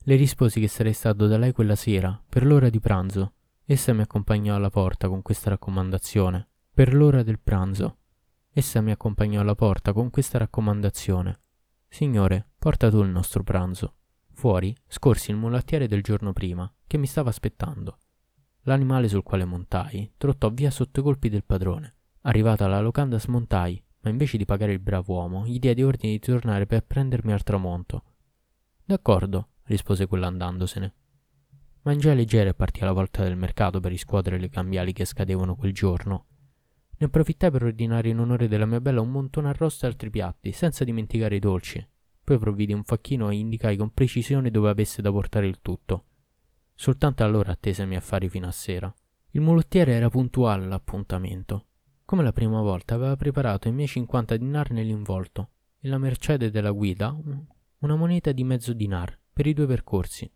Le 0.00 0.16
risposi 0.16 0.60
che 0.60 0.68
sarei 0.68 0.92
stato 0.92 1.26
da 1.26 1.38
lei 1.38 1.52
quella 1.52 1.76
sera, 1.76 2.22
per 2.28 2.44
l'ora 2.44 2.68
di 2.68 2.78
pranzo. 2.78 3.32
Essa 3.70 3.92
mi 3.92 4.02
accompagnò 4.02 4.56
alla 4.56 4.68
porta 4.68 5.06
con 5.06 5.22
questa 5.22 5.50
raccomandazione. 5.50 6.48
Per 6.74 6.92
l'ora 6.92 7.22
del 7.22 7.38
pranzo. 7.38 7.98
Essa 8.50 8.80
mi 8.80 8.90
accompagnò 8.90 9.42
alla 9.42 9.54
porta 9.54 9.92
con 9.92 10.10
questa 10.10 10.38
raccomandazione. 10.38 11.38
Signore, 11.86 12.48
porta 12.58 12.90
tu 12.90 13.00
il 13.00 13.10
nostro 13.10 13.44
pranzo. 13.44 13.94
Fuori 14.32 14.76
scorsi 14.88 15.30
il 15.30 15.36
mulattiere 15.36 15.86
del 15.86 16.02
giorno 16.02 16.32
prima, 16.32 16.68
che 16.84 16.98
mi 16.98 17.06
stava 17.06 17.28
aspettando. 17.28 17.98
L'animale 18.62 19.06
sul 19.06 19.22
quale 19.22 19.44
montai 19.44 20.14
trottò 20.16 20.50
via 20.50 20.72
sotto 20.72 20.98
i 20.98 21.04
colpi 21.04 21.28
del 21.28 21.44
padrone. 21.44 21.94
Arrivato 22.22 22.64
alla 22.64 22.80
locanda 22.80 23.20
smontai, 23.20 23.80
ma 24.00 24.10
invece 24.10 24.36
di 24.36 24.46
pagare 24.46 24.72
il 24.72 24.80
bravo 24.80 25.14
uomo, 25.14 25.46
gli 25.46 25.60
diedi 25.60 25.84
ordine 25.84 26.14
di 26.14 26.18
tornare 26.18 26.66
per 26.66 26.84
prendermi 26.84 27.30
al 27.30 27.44
tramonto. 27.44 28.02
D'accordo, 28.84 29.50
rispose 29.66 30.08
quella 30.08 30.26
Mangiai 31.82 32.14
leggero 32.14 32.50
e 32.50 32.54
partì 32.54 32.82
alla 32.82 32.92
volta 32.92 33.22
del 33.22 33.36
mercato 33.36 33.80
per 33.80 33.90
riscuotere 33.90 34.38
le 34.38 34.50
cambiali 34.50 34.92
che 34.92 35.06
scadevano 35.06 35.56
quel 35.56 35.72
giorno. 35.72 36.26
Ne 36.98 37.06
approfittai 37.06 37.50
per 37.50 37.64
ordinare 37.64 38.10
in 38.10 38.18
onore 38.18 38.48
della 38.48 38.66
mia 38.66 38.82
bella 38.82 39.00
un 39.00 39.10
montone 39.10 39.48
arrosto 39.48 39.86
e 39.86 39.88
altri 39.88 40.10
piatti, 40.10 40.52
senza 40.52 40.84
dimenticare 40.84 41.36
i 41.36 41.38
dolci. 41.38 41.84
Poi 42.22 42.38
provvidi 42.38 42.74
un 42.74 42.84
facchino 42.84 43.30
e 43.30 43.36
indicai 43.36 43.78
con 43.78 43.94
precisione 43.94 44.50
dove 44.50 44.68
avesse 44.68 45.00
da 45.00 45.10
portare 45.10 45.46
il 45.46 45.60
tutto. 45.62 46.04
Soltanto 46.74 47.24
allora 47.24 47.52
attese 47.52 47.84
i 47.84 47.86
miei 47.86 47.98
affari 47.98 48.28
fino 48.28 48.46
a 48.46 48.52
sera. 48.52 48.94
Il 49.30 49.40
mulettiere 49.40 49.92
era 49.92 50.10
puntuale 50.10 50.64
all'appuntamento. 50.64 51.64
Come 52.04 52.22
la 52.22 52.32
prima 52.32 52.60
volta 52.60 52.94
aveva 52.94 53.16
preparato 53.16 53.68
i 53.68 53.72
miei 53.72 53.88
50 53.88 54.36
dinar 54.36 54.70
nell'involto 54.70 55.50
e 55.80 55.88
la 55.88 55.96
mercede 55.96 56.50
della 56.50 56.72
guida 56.72 57.16
una 57.78 57.96
moneta 57.96 58.32
di 58.32 58.44
mezzo 58.44 58.74
dinar 58.74 59.18
per 59.32 59.46
i 59.46 59.54
due 59.54 59.66
percorsi. 59.66 60.30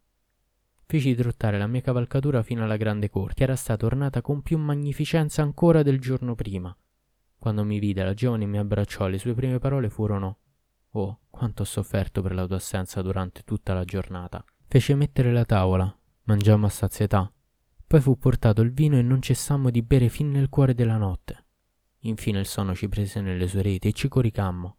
Feci 0.87 1.15
trottare 1.15 1.59
la 1.59 1.67
mia 1.67 1.81
cavalcatura 1.81 2.43
fino 2.43 2.65
alla 2.65 2.77
grande 2.77 3.09
corte, 3.09 3.43
era 3.43 3.57
stata 3.57 3.87
ornata 3.87 4.21
con 4.21 4.43
più 4.43 4.59
magnificenza 4.59 5.43
ancora 5.43 5.83
del 5.83 5.99
giorno 5.99 6.35
prima. 6.35 6.77
Quando 7.39 7.65
mi 7.65 7.79
vide, 7.79 8.05
la 8.05 8.15
giovane 8.15 8.47
mi 8.47 8.59
abbracciò 8.59 9.07
le 9.07 9.19
sue 9.19 9.35
prime 9.35 9.59
parole 9.59 9.91
furono 9.91 10.39
Oh, 10.97 11.21
quanto 11.29 11.63
ho 11.63 11.65
sofferto 11.65 12.23
per 12.23 12.35
la 12.35 12.47
tua 12.47 12.57
assenza 12.57 13.03
durante 13.03 13.43
tutta 13.43 13.75
la 13.75 13.85
giornata. 13.85 14.45
Fece 14.69 14.95
mettere 14.95 15.33
la 15.33 15.45
tavola, 15.45 15.93
mangiammo 16.25 16.67
a 16.67 16.71
sazietà. 16.71 17.31
Poi 17.87 18.01
fu 18.01 18.17
portato 18.17 18.63
il 18.63 18.73
vino 18.73 18.97
e 18.97 19.03
non 19.03 19.21
cessammo 19.21 19.71
di 19.71 19.83
bere 19.83 20.09
fin 20.09 20.31
nel 20.31 20.49
cuore 20.49 20.73
della 20.73 20.97
notte. 20.97 21.45
Infine 22.01 22.39
il 22.39 22.47
sonno 22.47 22.75
ci 22.75 22.89
prese 22.89 23.21
nelle 23.21 23.49
sue 23.49 23.63
reti 23.63 23.89
e 23.89 23.93
ci 23.93 24.09
coricammo. 24.09 24.77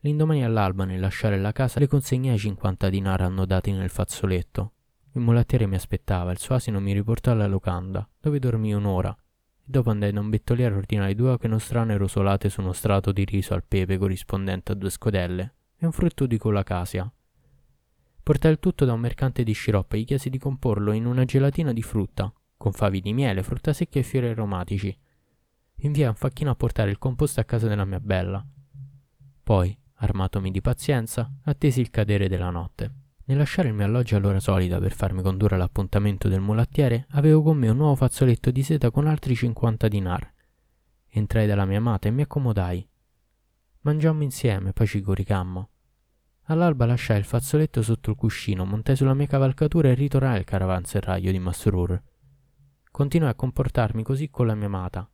L'indomani 0.00 0.44
all'alba, 0.44 0.84
nel 0.84 1.00
lasciare 1.00 1.38
la 1.38 1.52
casa, 1.52 1.80
le 1.80 1.88
consegnai 1.88 2.38
50 2.38 2.88
dinari 2.88 3.24
annodati 3.24 3.72
nel 3.72 3.90
fazzoletto. 3.90 4.72
Il 5.18 5.24
mulattiere 5.24 5.66
mi 5.66 5.74
aspettava, 5.74 6.30
il 6.30 6.38
suo 6.38 6.54
asino 6.54 6.78
mi 6.78 6.92
riportò 6.92 7.32
alla 7.32 7.48
locanda, 7.48 8.08
dove 8.20 8.38
dormì 8.38 8.72
un'ora, 8.72 9.10
e 9.10 9.64
dopo 9.64 9.90
andai 9.90 10.12
da 10.12 10.20
un 10.20 10.30
bettoliere 10.30 10.72
a 10.72 10.76
ordinare 10.76 11.16
due 11.16 11.30
oche 11.30 11.48
nostrane 11.48 11.96
rosolate 11.96 12.48
su 12.48 12.60
uno 12.60 12.72
strato 12.72 13.10
di 13.10 13.24
riso 13.24 13.52
al 13.52 13.64
pepe 13.64 13.98
corrispondente 13.98 14.70
a 14.70 14.74
due 14.76 14.90
scodelle 14.90 15.54
e 15.76 15.86
un 15.86 15.90
frutto 15.90 16.24
di 16.26 16.38
colacasia. 16.38 17.12
Portai 18.22 18.52
il 18.52 18.60
tutto 18.60 18.84
da 18.84 18.92
un 18.92 19.00
mercante 19.00 19.42
di 19.42 19.50
sciroppo 19.50 19.96
e 19.96 19.98
gli 19.98 20.04
chiesi 20.04 20.30
di 20.30 20.38
comporlo 20.38 20.92
in 20.92 21.04
una 21.04 21.24
gelatina 21.24 21.72
di 21.72 21.82
frutta, 21.82 22.32
con 22.56 22.70
favi 22.70 23.00
di 23.00 23.12
miele, 23.12 23.42
frutta 23.42 23.72
secca 23.72 23.98
e 23.98 24.04
fiori 24.04 24.28
aromatici, 24.28 24.96
inviai 25.78 26.10
un 26.10 26.14
facchino 26.14 26.52
a 26.52 26.54
portare 26.54 26.90
il 26.90 26.98
composto 26.98 27.40
a 27.40 27.44
casa 27.44 27.66
della 27.66 27.84
mia 27.84 27.98
bella. 27.98 28.46
Poi, 29.42 29.76
armatomi 29.94 30.52
di 30.52 30.60
pazienza, 30.60 31.28
attesi 31.42 31.80
il 31.80 31.90
cadere 31.90 32.28
della 32.28 32.50
notte. 32.50 33.06
Nel 33.28 33.36
lasciare 33.36 33.68
il 33.68 33.74
mio 33.74 33.84
alloggio 33.84 34.16
all'ora 34.16 34.40
solita 34.40 34.78
per 34.78 34.92
farmi 34.92 35.20
condurre 35.20 35.56
all'appuntamento 35.56 36.28
del 36.28 36.40
mulattiere, 36.40 37.04
avevo 37.10 37.42
con 37.42 37.58
me 37.58 37.68
un 37.68 37.76
nuovo 37.76 37.94
fazzoletto 37.94 38.50
di 38.50 38.62
seta 38.62 38.90
con 38.90 39.06
altri 39.06 39.34
50 39.34 39.86
dinar. 39.86 40.32
Entrai 41.08 41.46
dalla 41.46 41.66
mia 41.66 41.76
amata 41.76 42.08
e 42.08 42.10
mi 42.10 42.22
accomodai. 42.22 42.88
Mangiammo 43.82 44.22
insieme, 44.22 44.72
poi 44.72 44.86
ci 44.86 45.02
coricammo. 45.02 45.68
All'alba 46.44 46.86
lasciai 46.86 47.18
il 47.18 47.26
fazzoletto 47.26 47.82
sotto 47.82 48.08
il 48.08 48.16
cuscino, 48.16 48.64
montai 48.64 48.96
sulla 48.96 49.12
mia 49.12 49.26
cavalcatura 49.26 49.90
e 49.90 49.94
ritornai 49.94 50.38
al 50.38 50.44
caravanserraglio 50.44 51.30
di 51.30 51.38
Masrur. 51.38 52.02
Continuai 52.90 53.32
a 53.32 53.34
comportarmi 53.34 54.02
così 54.02 54.30
con 54.30 54.46
la 54.46 54.54
mia 54.54 54.68
amata, 54.68 55.06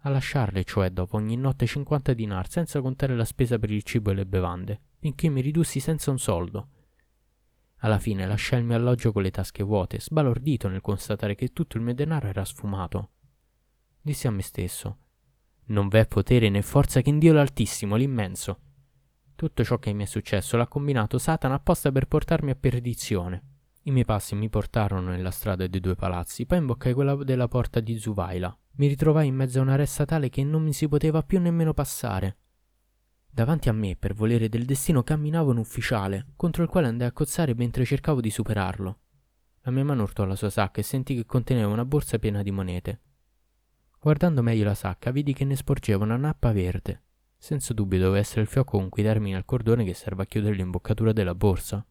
a 0.00 0.10
lasciarle, 0.10 0.64
cioè, 0.64 0.90
dopo 0.90 1.16
ogni 1.16 1.36
notte 1.36 1.64
50 1.64 2.12
dinar, 2.12 2.46
senza 2.46 2.82
contare 2.82 3.16
la 3.16 3.24
spesa 3.24 3.58
per 3.58 3.70
il 3.70 3.82
cibo 3.82 4.10
e 4.10 4.14
le 4.14 4.26
bevande, 4.26 4.80
finché 4.98 5.30
mi 5.30 5.40
ridussi 5.40 5.80
senza 5.80 6.10
un 6.10 6.18
soldo. 6.18 6.68
Alla 7.84 7.98
fine 7.98 8.26
lasciai 8.26 8.60
il 8.60 8.64
mio 8.64 8.76
alloggio 8.76 9.12
con 9.12 9.20
le 9.20 9.30
tasche 9.30 9.62
vuote, 9.62 10.00
sbalordito 10.00 10.68
nel 10.68 10.80
constatare 10.80 11.34
che 11.34 11.52
tutto 11.52 11.76
il 11.76 11.82
mio 11.82 11.94
denaro 11.94 12.28
era 12.28 12.42
sfumato. 12.42 13.10
Dissi 14.00 14.26
a 14.26 14.30
me 14.30 14.40
stesso: 14.40 14.98
Non 15.66 15.88
v'è 15.88 16.06
potere 16.06 16.48
né 16.48 16.62
forza 16.62 17.02
che 17.02 17.10
in 17.10 17.18
Dio 17.18 17.34
l'Altissimo, 17.34 17.96
l'immenso. 17.96 18.58
Tutto 19.36 19.62
ciò 19.64 19.78
che 19.78 19.92
mi 19.92 20.04
è 20.04 20.06
successo 20.06 20.56
l'ha 20.56 20.66
combinato 20.66 21.18
Satana 21.18 21.56
apposta 21.56 21.92
per 21.92 22.06
portarmi 22.06 22.52
a 22.52 22.54
perdizione. 22.54 23.42
I 23.82 23.90
miei 23.90 24.06
passi 24.06 24.34
mi 24.34 24.48
portarono 24.48 25.10
nella 25.10 25.30
strada 25.30 25.66
dei 25.66 25.80
due 25.80 25.94
palazzi, 25.94 26.46
poi 26.46 26.58
imboccai 26.58 26.94
quella 26.94 27.14
della 27.16 27.48
porta 27.48 27.80
di 27.80 27.98
Zuvaila. 27.98 28.58
Mi 28.76 28.86
ritrovai 28.86 29.26
in 29.26 29.34
mezzo 29.34 29.58
a 29.58 29.62
una 29.62 29.76
ressa 29.76 30.06
tale 30.06 30.30
che 30.30 30.42
non 30.42 30.62
mi 30.62 30.72
si 30.72 30.88
poteva 30.88 31.22
più 31.22 31.38
nemmeno 31.38 31.74
passare. 31.74 32.38
Davanti 33.34 33.68
a 33.68 33.72
me, 33.72 33.96
per 33.96 34.14
volere 34.14 34.48
del 34.48 34.64
destino, 34.64 35.02
camminava 35.02 35.50
un 35.50 35.56
ufficiale, 35.56 36.26
contro 36.36 36.62
il 36.62 36.68
quale 36.68 36.86
andai 36.86 37.08
a 37.08 37.12
cozzare 37.12 37.52
mentre 37.56 37.84
cercavo 37.84 38.20
di 38.20 38.30
superarlo. 38.30 38.98
La 39.62 39.72
mia 39.72 39.84
mano 39.84 40.02
urtò 40.02 40.24
la 40.24 40.36
sua 40.36 40.50
sacca 40.50 40.78
e 40.78 40.84
sentì 40.84 41.16
che 41.16 41.26
conteneva 41.26 41.66
una 41.66 41.84
borsa 41.84 42.20
piena 42.20 42.44
di 42.44 42.52
monete. 42.52 43.00
Guardando 43.98 44.40
meglio 44.40 44.62
la 44.62 44.76
sacca, 44.76 45.10
vidi 45.10 45.32
che 45.32 45.44
ne 45.44 45.56
sporgeva 45.56 46.04
una 46.04 46.16
nappa 46.16 46.52
verde. 46.52 47.02
Senza 47.36 47.74
dubbio 47.74 47.98
doveva 47.98 48.18
essere 48.18 48.42
il 48.42 48.46
fiocco 48.46 48.78
con 48.78 48.88
cui 48.88 49.02
termina 49.02 49.36
il 49.36 49.44
cordone 49.44 49.84
che 49.84 49.94
serve 49.94 50.22
a 50.22 50.26
chiudere 50.26 50.54
l'imboccatura 50.54 51.12
della 51.12 51.34
borsa. 51.34 51.84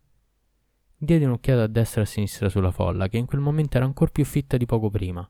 Diedi 0.96 1.26
un'occhiata 1.26 1.64
a 1.64 1.68
destra 1.68 2.00
e 2.00 2.04
a 2.06 2.08
sinistra 2.08 2.48
sulla 2.48 2.72
folla, 2.72 3.10
che 3.10 3.18
in 3.18 3.26
quel 3.26 3.42
momento 3.42 3.76
era 3.76 3.86
ancora 3.86 4.12
più 4.12 4.24
fitta 4.24 4.56
di 4.56 4.66
poco 4.66 4.90
prima. 4.90 5.30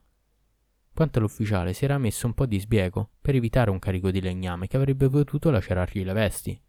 Quanto 0.94 1.18
all'ufficiale 1.18 1.72
si 1.72 1.84
era 1.84 1.98
messo 1.98 2.28
un 2.28 2.34
po' 2.34 2.46
di 2.46 2.60
sbiego 2.60 3.10
per 3.20 3.34
evitare 3.34 3.70
un 3.70 3.80
carico 3.80 4.12
di 4.12 4.20
legname 4.20 4.68
che 4.68 4.76
avrebbe 4.76 5.08
potuto 5.08 5.50
lacerargli 5.50 6.04
le 6.04 6.12
vesti. 6.12 6.62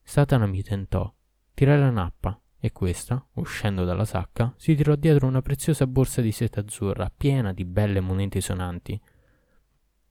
Satana 0.00 0.46
mi 0.46 0.62
tentò. 0.62 1.12
Tirai 1.54 1.76
la 1.76 1.90
nappa 1.90 2.40
e 2.56 2.70
questa, 2.70 3.26
uscendo 3.34 3.84
dalla 3.84 4.04
sacca, 4.04 4.54
si 4.56 4.76
tirò 4.76 4.94
dietro 4.94 5.26
una 5.26 5.42
preziosa 5.42 5.88
borsa 5.88 6.20
di 6.20 6.30
seta 6.30 6.60
azzurra 6.60 7.12
piena 7.14 7.52
di 7.52 7.64
belle 7.64 7.98
monete 7.98 8.40
sonanti. 8.40 9.00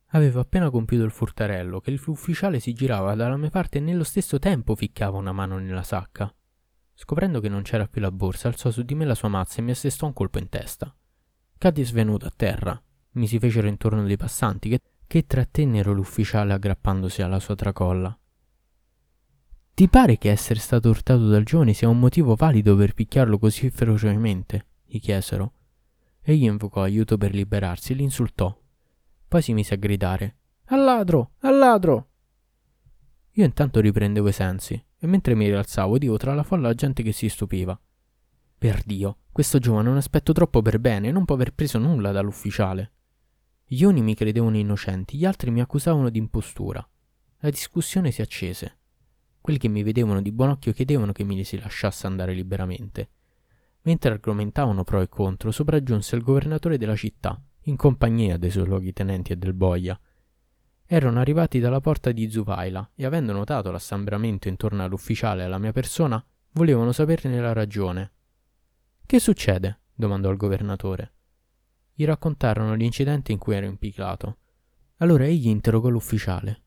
Avevo 0.07 0.41
appena 0.41 0.69
compiuto 0.69 1.05
il 1.05 1.11
furtarello 1.11 1.79
che 1.79 1.91
l'ufficiale 1.91 2.59
si 2.59 2.73
girava 2.73 3.15
dalla 3.15 3.37
mia 3.37 3.49
parte 3.49 3.77
e 3.77 3.81
nello 3.81 4.03
stesso 4.03 4.39
tempo 4.39 4.75
ficcava 4.75 5.17
una 5.17 5.31
mano 5.31 5.57
nella 5.57 5.83
sacca. 5.83 6.33
Scoprendo 6.93 7.39
che 7.39 7.47
non 7.47 7.61
c'era 7.61 7.87
più 7.87 8.01
la 8.01 8.11
borsa, 8.11 8.49
alzò 8.49 8.71
su 8.71 8.81
di 8.81 8.93
me 8.93 9.05
la 9.05 9.15
sua 9.15 9.29
mazza 9.29 9.59
e 9.59 9.61
mi 9.61 9.71
assestò 9.71 10.05
un 10.05 10.13
colpo 10.13 10.37
in 10.37 10.49
testa. 10.49 10.93
Caddi 11.57 11.83
svenuto 11.85 12.25
a 12.25 12.33
terra 12.35 12.81
mi 13.17 13.27
si 13.27 13.39
fecero 13.39 13.67
intorno 13.67 14.03
dei 14.03 14.17
passanti 14.17 14.69
che, 14.69 14.81
che 15.05 15.25
trattennero 15.25 15.91
l'ufficiale 15.93 16.53
aggrappandosi 16.53 17.21
alla 17.21 17.39
sua 17.39 17.55
tracolla. 17.55 18.17
Ti 19.73 19.89
pare 19.89 20.17
che 20.17 20.31
essere 20.31 20.59
stato 20.59 20.89
urtato 20.89 21.27
dal 21.27 21.43
giovane 21.43 21.73
sia 21.73 21.87
un 21.87 21.99
motivo 21.99 22.35
valido 22.35 22.75
per 22.75 22.93
picchiarlo 22.93 23.37
così 23.37 23.69
ferocemente? 23.69 24.65
gli 24.85 24.99
chiesero. 24.99 25.53
Egli 26.21 26.45
invocò 26.45 26.81
aiuto 26.81 27.17
per 27.17 27.33
liberarsi 27.33 27.91
e 27.91 27.95
l'insultò. 27.95 28.57
Poi 29.27 29.41
si 29.41 29.53
mise 29.53 29.75
a 29.75 29.77
gridare: 29.77 30.37
Al 30.65 30.83
ladro! 30.83 31.31
Al 31.41 31.57
ladro! 31.57 32.07
Io 33.33 33.45
intanto 33.45 33.79
riprendevo 33.79 34.29
i 34.29 34.33
sensi 34.33 34.83
e 34.99 35.05
mentre 35.05 35.35
mi 35.35 35.45
rialzavo 35.45 35.93
udivo 35.93 36.17
tra 36.17 36.33
la 36.33 36.43
folla 36.43 36.69
la 36.69 36.73
gente 36.73 37.03
che 37.03 37.11
si 37.11 37.29
stupiva. 37.29 37.79
Per 38.57 38.81
Dio, 38.83 39.17
questo 39.31 39.59
giovane 39.59 39.89
ha 39.89 39.91
un 39.91 39.97
aspetto 39.97 40.33
troppo 40.33 40.63
per 40.63 40.79
bene 40.79 41.09
e 41.09 41.11
non 41.11 41.25
può 41.25 41.35
aver 41.35 41.53
preso 41.53 41.77
nulla 41.77 42.11
dall'ufficiale. 42.11 42.93
Gli 43.69 43.83
uni 43.83 44.01
mi 44.01 44.15
credevano 44.15 44.55
innocenti, 44.55 45.17
gli 45.17 45.25
altri 45.25 45.51
mi 45.51 45.59
accusavano 45.59 46.09
di 46.09 46.17
impostura. 46.17 46.87
La 47.39 47.49
discussione 47.49 48.11
si 48.11 48.21
accese. 48.21 48.77
Quelli 49.41 49.59
che 49.59 49.67
mi 49.67 49.83
vedevano 49.83 50.21
di 50.21 50.31
buon 50.31 50.51
occhio 50.51 50.71
chiedevano 50.71 51.11
che 51.11 51.25
mi 51.25 51.43
si 51.43 51.59
lasciasse 51.59 52.07
andare 52.07 52.33
liberamente. 52.33 53.09
Mentre 53.81 54.11
argomentavano 54.11 54.85
pro 54.85 55.01
e 55.01 55.09
contro, 55.09 55.51
sopraggiunse 55.51 56.15
il 56.15 56.21
governatore 56.21 56.77
della 56.77 56.95
città, 56.95 57.37
in 57.63 57.75
compagnia 57.75 58.37
dei 58.37 58.51
suoi 58.51 58.67
luogotenenti 58.67 59.33
e 59.33 59.35
del 59.35 59.53
boia. 59.53 59.99
Erano 60.85 61.19
arrivati 61.19 61.59
dalla 61.59 61.81
porta 61.81 62.13
di 62.13 62.31
Zuvaila 62.31 62.91
e, 62.95 63.05
avendo 63.05 63.33
notato 63.33 63.69
l'assembramento 63.69 64.47
intorno 64.47 64.81
all'ufficiale 64.81 65.41
e 65.41 65.45
alla 65.45 65.57
mia 65.57 65.73
persona, 65.73 66.25
volevano 66.53 66.93
saperne 66.93 67.41
la 67.41 67.51
ragione. 67.51 68.11
Che 69.05 69.19
succede? 69.19 69.81
domandò 69.93 70.31
il 70.31 70.37
governatore. 70.37 71.15
Gli 71.99 72.05
raccontarono 72.05 72.75
l'incidente 72.75 73.31
in 73.31 73.39
cui 73.39 73.55
ero 73.55 73.65
impiccato. 73.65 74.37
Allora 74.97 75.25
egli 75.25 75.47
interrogò 75.47 75.89
l'ufficiale. 75.89 76.61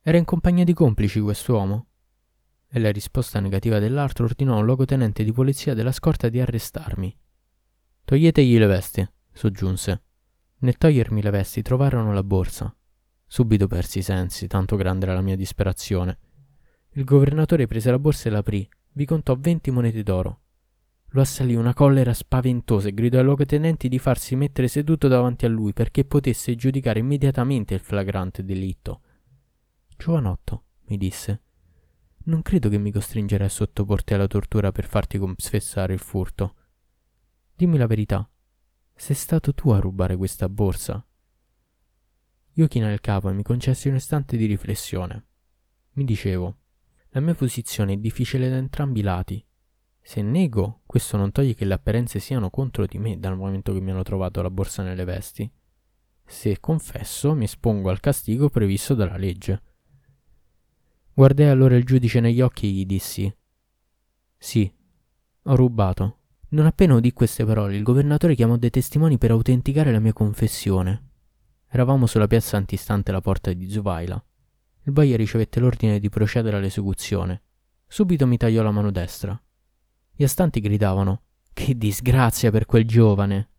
Era 0.00 0.16
in 0.16 0.24
compagnia 0.24 0.64
di 0.64 0.72
complici 0.72 1.20
quest'uomo? 1.20 1.88
e 2.68 2.78
la 2.78 2.90
risposta 2.90 3.38
negativa 3.38 3.78
dell'altro 3.78 4.24
ordinò 4.24 4.54
a 4.54 4.58
un 4.60 4.64
luogotenente 4.64 5.24
di 5.24 5.32
polizia 5.32 5.74
della 5.74 5.92
scorta 5.92 6.30
di 6.30 6.40
arrestarmi. 6.40 7.14
Toglietegli 8.02 8.58
le 8.58 8.66
vesti, 8.66 9.06
soggiunse. 9.30 10.02
Nel 10.60 10.78
togliermi 10.78 11.20
le 11.20 11.30
vesti 11.30 11.60
trovarono 11.60 12.14
la 12.14 12.22
borsa. 12.22 12.74
Subito 13.26 13.66
persi 13.66 13.98
i 13.98 14.02
sensi, 14.02 14.46
tanto 14.46 14.76
grande 14.76 15.04
era 15.04 15.14
la 15.14 15.20
mia 15.20 15.36
disperazione. 15.36 16.18
Il 16.92 17.04
governatore 17.04 17.66
prese 17.66 17.90
la 17.90 17.98
borsa 17.98 18.30
e 18.30 18.32
l'aprì, 18.32 18.66
vi 18.92 19.04
contò 19.04 19.36
venti 19.36 19.70
monete 19.70 20.02
d'oro. 20.02 20.40
Lo 21.10 21.20
assalì 21.20 21.54
una 21.54 21.72
collera 21.72 22.12
spaventosa 22.12 22.88
e 22.88 22.94
gridò 22.94 23.18
ai 23.18 23.24
luogotenenti 23.24 23.88
di 23.88 23.98
farsi 23.98 24.36
mettere 24.36 24.68
seduto 24.68 25.08
davanti 25.08 25.46
a 25.46 25.48
lui 25.48 25.72
perché 25.72 26.04
potesse 26.04 26.54
giudicare 26.56 26.98
immediatamente 26.98 27.74
il 27.74 27.80
flagrante 27.80 28.44
delitto. 28.44 29.00
Giovanotto, 29.96 30.64
mi 30.86 30.98
disse, 30.98 31.42
non 32.24 32.42
credo 32.42 32.68
che 32.68 32.78
mi 32.78 32.90
costringerai 32.90 33.46
a 33.46 33.50
sottoporti 33.50 34.14
alla 34.14 34.26
tortura 34.26 34.72
per 34.72 34.86
farti 34.86 35.16
confessare 35.16 35.92
il 35.92 36.00
furto. 36.00 36.54
Dimmi 37.54 37.78
la 37.78 37.86
verità. 37.86 38.28
Sei 38.94 39.14
stato 39.14 39.54
tu 39.54 39.70
a 39.70 39.78
rubare 39.78 40.16
questa 40.16 40.48
borsa? 40.48 41.06
Io 42.54 42.66
chinai 42.66 42.92
il 42.92 43.00
capo 43.00 43.28
e 43.30 43.32
mi 43.32 43.42
concessi 43.42 43.88
un 43.88 43.94
istante 43.94 44.36
di 44.36 44.46
riflessione. 44.46 45.26
Mi 45.92 46.04
dicevo, 46.04 46.58
la 47.10 47.20
mia 47.20 47.34
posizione 47.34 47.92
è 47.92 47.96
difficile 47.96 48.48
da 48.48 48.56
entrambi 48.56 49.00
i 49.00 49.02
lati. 49.02 49.46
Se 50.06 50.22
nego, 50.22 50.82
questo 50.86 51.16
non 51.16 51.32
toglie 51.32 51.56
che 51.56 51.64
le 51.64 51.74
apparenze 51.74 52.20
siano 52.20 52.48
contro 52.48 52.86
di 52.86 52.96
me 52.96 53.18
dal 53.18 53.36
momento 53.36 53.72
che 53.72 53.80
mi 53.80 53.90
hanno 53.90 54.04
trovato 54.04 54.40
la 54.40 54.50
borsa 54.50 54.84
nelle 54.84 55.02
vesti. 55.02 55.50
Se 56.24 56.60
confesso, 56.60 57.34
mi 57.34 57.42
espongo 57.42 57.90
al 57.90 57.98
castigo 57.98 58.48
previsto 58.48 58.94
dalla 58.94 59.16
legge. 59.16 59.60
Guardai 61.12 61.48
allora 61.48 61.74
il 61.74 61.82
giudice 61.82 62.20
negli 62.20 62.40
occhi 62.40 62.68
e 62.68 62.70
gli 62.70 62.86
dissi: 62.86 63.36
Sì, 64.38 64.72
ho 65.42 65.56
rubato. 65.56 66.18
Non 66.50 66.66
appena 66.66 66.94
udì 66.94 67.12
queste 67.12 67.44
parole, 67.44 67.74
il 67.74 67.82
governatore 67.82 68.36
chiamò 68.36 68.56
dei 68.56 68.70
testimoni 68.70 69.18
per 69.18 69.32
autenticare 69.32 69.90
la 69.90 69.98
mia 69.98 70.12
confessione. 70.12 71.08
Eravamo 71.66 72.06
sulla 72.06 72.28
piazza 72.28 72.56
antistante 72.56 73.10
la 73.10 73.20
porta 73.20 73.52
di 73.52 73.68
Zuvaila. 73.68 74.24
Il 74.84 74.92
boia 74.92 75.16
ricevette 75.16 75.58
l'ordine 75.58 75.98
di 75.98 76.08
procedere 76.08 76.58
all'esecuzione. 76.58 77.42
Subito 77.88 78.24
mi 78.28 78.36
tagliò 78.36 78.62
la 78.62 78.70
mano 78.70 78.92
destra. 78.92 79.36
Gli 80.18 80.24
astanti 80.24 80.60
gridavano: 80.60 81.24
Che 81.52 81.76
disgrazia 81.76 82.50
per 82.50 82.64
quel 82.64 82.86
giovane! 82.86 83.50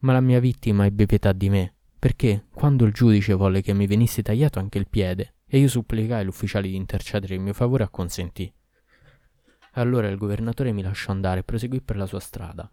Ma 0.00 0.12
la 0.12 0.20
mia 0.20 0.38
vittima 0.38 0.84
ebbe 0.84 1.06
pietà 1.06 1.32
di 1.32 1.48
me, 1.48 1.76
perché 1.98 2.44
quando 2.52 2.84
il 2.84 2.92
giudice 2.92 3.32
volle 3.32 3.62
che 3.62 3.72
mi 3.72 3.86
venisse 3.86 4.20
tagliato 4.20 4.58
anche 4.58 4.76
il 4.76 4.86
piede, 4.86 5.36
e 5.46 5.58
io 5.58 5.68
supplicai 5.68 6.26
l'ufficiale 6.26 6.68
di 6.68 6.74
intercedere 6.74 7.36
in 7.36 7.42
mio 7.42 7.54
favore 7.54 7.84
acconsentì. 7.84 8.52
Allora 9.72 10.08
il 10.08 10.18
governatore 10.18 10.72
mi 10.72 10.82
lasciò 10.82 11.10
andare 11.12 11.40
e 11.40 11.44
proseguì 11.44 11.80
per 11.80 11.96
la 11.96 12.06
sua 12.06 12.20
strada. 12.20 12.70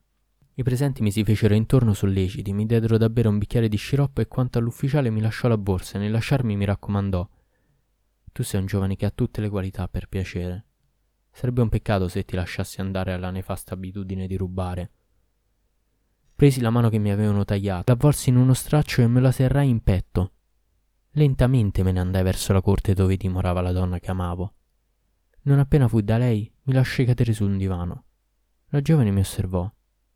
I 0.56 0.64
presenti 0.64 1.02
mi 1.02 1.12
si 1.12 1.24
fecero 1.24 1.54
intorno 1.54 1.94
solleciti, 1.94 2.52
mi 2.52 2.66
diedero 2.66 2.98
da 2.98 3.10
bere 3.10 3.30
un 3.30 3.38
bicchiere 3.38 3.70
di 3.70 3.78
sciroppo 3.78 4.20
e 4.20 4.28
quanto 4.28 4.60
all'ufficiale 4.60 5.10
mi 5.10 5.22
lasciò 5.22 5.48
la 5.48 5.58
borsa 5.58 5.96
e 5.96 6.02
nel 6.02 6.12
lasciarmi 6.12 6.58
mi 6.58 6.66
raccomandò 6.66 7.28
Tu 8.34 8.44
sei 8.44 8.60
un 8.60 8.66
giovane 8.66 8.98
che 8.98 9.06
ha 9.06 9.12
tutte 9.12 9.40
le 9.40 9.48
qualità 9.48 9.88
per 9.88 10.10
piacere. 10.10 10.66
Sarebbe 11.36 11.62
un 11.62 11.70
peccato 11.70 12.08
se 12.08 12.24
ti 12.24 12.36
lasciassi 12.36 12.80
andare 12.80 13.12
alla 13.12 13.32
nefasta 13.32 13.74
abitudine 13.74 14.28
di 14.28 14.38
rubare. 14.38 14.92
Presi 16.36 16.62
la 16.62 16.70
mano 16.70 16.90
che 16.90 17.00
mi 17.00 17.12
avevano 17.12 17.44
tagliata, 17.44 17.92
l'avvolsi 17.92 18.30
in 18.30 18.38
uno 18.38 18.54
straccio 18.54 19.02
e 19.02 19.08
me 19.08 19.20
la 19.20 19.32
serrai 19.32 19.68
in 19.68 19.82
petto. 19.82 20.32
Lentamente 21.12 21.82
me 21.82 21.92
ne 21.92 22.00
andai 22.00 22.22
verso 22.22 22.54
la 22.54 22.62
corte 22.62 22.94
dove 22.94 23.18
dimorava 23.18 23.62
la 23.62 23.72
donna 23.72 24.00
che 24.00 24.12
amavo. 24.12 24.54
Non 25.44 25.58
appena 25.58 25.88
fui 25.88 26.04
da 26.04 26.18
lei, 26.18 26.50
mi 26.64 26.74
lasciai 26.74 27.06
cadere 27.08 27.34
su 27.34 27.46
un 27.46 27.58
divano. 27.58 28.06
La 28.68 28.82
giovane 28.82 29.12
mi 29.12 29.20
osservò. 29.20 29.70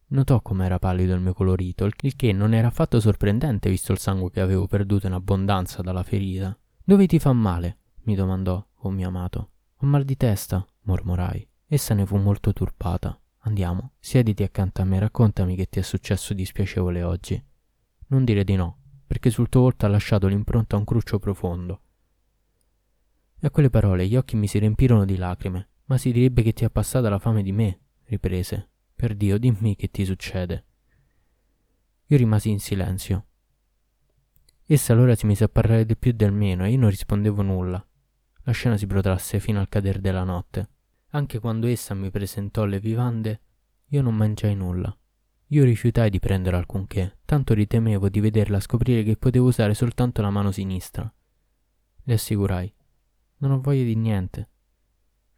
Notò 0.09 0.41
com'era 0.41 0.79
pallido 0.79 1.15
il 1.15 1.21
mio 1.21 1.33
colorito, 1.33 1.85
il 1.85 2.15
che 2.15 2.31
non 2.31 2.53
era 2.53 2.67
affatto 2.67 2.99
sorprendente 2.99 3.69
visto 3.69 3.91
il 3.91 3.97
sangue 3.97 4.29
che 4.29 4.39
avevo 4.39 4.67
perduto 4.67 5.07
in 5.07 5.13
abbondanza 5.13 5.81
dalla 5.81 6.03
ferita. 6.03 6.57
Dove 6.83 7.07
ti 7.07 7.17
fa 7.17 7.33
male? 7.33 7.79
mi 8.03 8.15
domandò, 8.15 8.65
oh 8.73 8.89
mio 8.89 9.07
amato. 9.07 9.49
Ho 9.81 9.85
mal 9.85 10.03
di 10.03 10.17
testa, 10.17 10.65
mormorai. 10.81 11.47
Essa 11.67 11.93
ne 11.93 12.03
fu 12.03 12.17
molto 12.17 12.51
turbata. 12.51 13.19
Andiamo, 13.41 13.91
siediti 13.99 14.41
accanto 14.41 14.81
a 14.81 14.85
me 14.85 14.95
e 14.97 15.01
raccontami 15.01 15.55
che 15.55 15.69
ti 15.69 15.77
è 15.77 15.83
successo 15.83 16.33
di 16.33 16.45
spiacevole 16.45 17.03
oggi. 17.03 17.39
Non 18.07 18.25
dire 18.25 18.43
di 18.43 18.55
no, 18.55 18.79
perché 19.05 19.29
sul 19.29 19.49
tuo 19.49 19.61
volto 19.61 19.85
ha 19.85 19.89
lasciato 19.89 20.25
l'impronta 20.25 20.77
un 20.77 20.83
cruccio 20.83 21.19
profondo. 21.19 21.81
E 23.39 23.45
a 23.45 23.51
quelle 23.51 23.69
parole 23.69 24.07
gli 24.07 24.15
occhi 24.15 24.35
mi 24.35 24.47
si 24.47 24.57
riempirono 24.57 25.05
di 25.05 25.15
lacrime. 25.15 25.69
Ma 25.85 25.99
si 25.99 26.11
direbbe 26.11 26.41
che 26.41 26.53
ti 26.53 26.65
è 26.65 26.71
passata 26.71 27.07
la 27.07 27.19
fame 27.19 27.43
di 27.43 27.51
me, 27.51 27.79
riprese. 28.05 28.69
Per 28.95 29.13
Dio, 29.13 29.37
dimmi 29.37 29.75
che 29.75 29.91
ti 29.91 30.05
succede. 30.05 30.65
Io 32.07 32.17
rimasi 32.17 32.49
in 32.49 32.59
silenzio. 32.59 33.25
Essa 34.65 34.93
allora 34.93 35.13
si 35.13 35.27
mise 35.27 35.43
a 35.43 35.49
parlare 35.49 35.85
del 35.85 35.99
più 35.99 36.13
del 36.13 36.33
meno 36.33 36.65
e 36.65 36.71
io 36.71 36.79
non 36.79 36.89
rispondevo 36.89 37.43
nulla. 37.43 37.87
La 38.47 38.53
scena 38.53 38.77
si 38.77 38.87
protrasse 38.87 39.41
fino 39.41 39.59
al 39.59 39.67
cader 39.67 39.99
della 39.99 40.23
notte. 40.23 40.69
Anche 41.09 41.37
quando 41.37 41.67
essa 41.67 41.93
mi 41.93 42.09
presentò 42.09 42.63
le 42.63 42.79
vivande, 42.79 43.41
io 43.87 44.01
non 44.01 44.15
mangiai 44.15 44.55
nulla. 44.55 44.97
Io 45.47 45.65
rifiutai 45.65 46.09
di 46.09 46.19
prendere 46.19 46.55
alcunché, 46.55 47.17
tanto 47.25 47.53
ritemevo 47.53 48.07
di 48.07 48.21
vederla 48.21 48.61
scoprire 48.61 49.03
che 49.03 49.17
potevo 49.17 49.47
usare 49.47 49.73
soltanto 49.73 50.21
la 50.21 50.29
mano 50.29 50.53
sinistra. 50.53 51.13
Le 52.03 52.13
assicurai. 52.13 52.73
Non 53.39 53.51
ho 53.51 53.59
voglia 53.59 53.83
di 53.83 53.95
niente. 53.95 54.49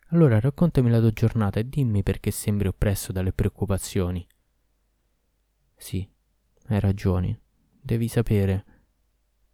Allora 0.10 0.40
raccontami 0.40 0.92
la 0.92 1.00
tua 1.00 1.12
giornata 1.12 1.60
e 1.60 1.68
dimmi 1.68 2.04
perché 2.04 2.30
sembri 2.30 2.68
oppresso 2.68 3.12
dalle 3.12 3.34
preoccupazioni. 3.34 4.26
Sì, 5.76 6.08
hai 6.68 6.80
ragioni. 6.80 7.36
Devi 7.82 8.08
sapere. 8.08 8.66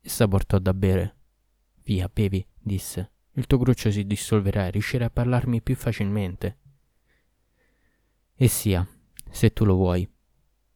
Essa 0.02 0.28
portò 0.28 0.60
da 0.60 0.74
bere. 0.74 1.16
Via, 1.84 2.10
bevi, 2.12 2.46
disse. 2.60 3.12
Il 3.38 3.48
tuo 3.48 3.58
cruccio 3.60 3.92
si 3.92 4.06
dissolverà 4.06 4.68
e 4.68 4.72
riuscirai 4.72 5.08
a 5.08 5.10
parlarmi 5.10 5.62
più 5.62 5.76
facilmente. 5.76 6.58
E 8.34 8.48
sia, 8.48 8.88
se 9.30 9.52
tu 9.52 9.66
lo 9.66 9.76
vuoi. 9.76 10.10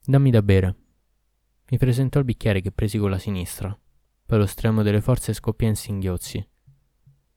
Dammi 0.03 0.29
da 0.29 0.41
bere. 0.41 0.75
Mi 1.69 1.77
presentò 1.77 2.19
il 2.19 2.25
bicchiere 2.25 2.59
che 2.61 2.71
presi 2.71 2.97
con 2.97 3.09
la 3.09 3.17
sinistra. 3.17 3.77
Poi 4.25 4.37
lo 4.37 4.45
stremo 4.45 4.83
delle 4.83 5.01
forze 5.01 5.33
scoppiò 5.33 5.67
in 5.67 5.75
singhiozzi. 5.75 6.45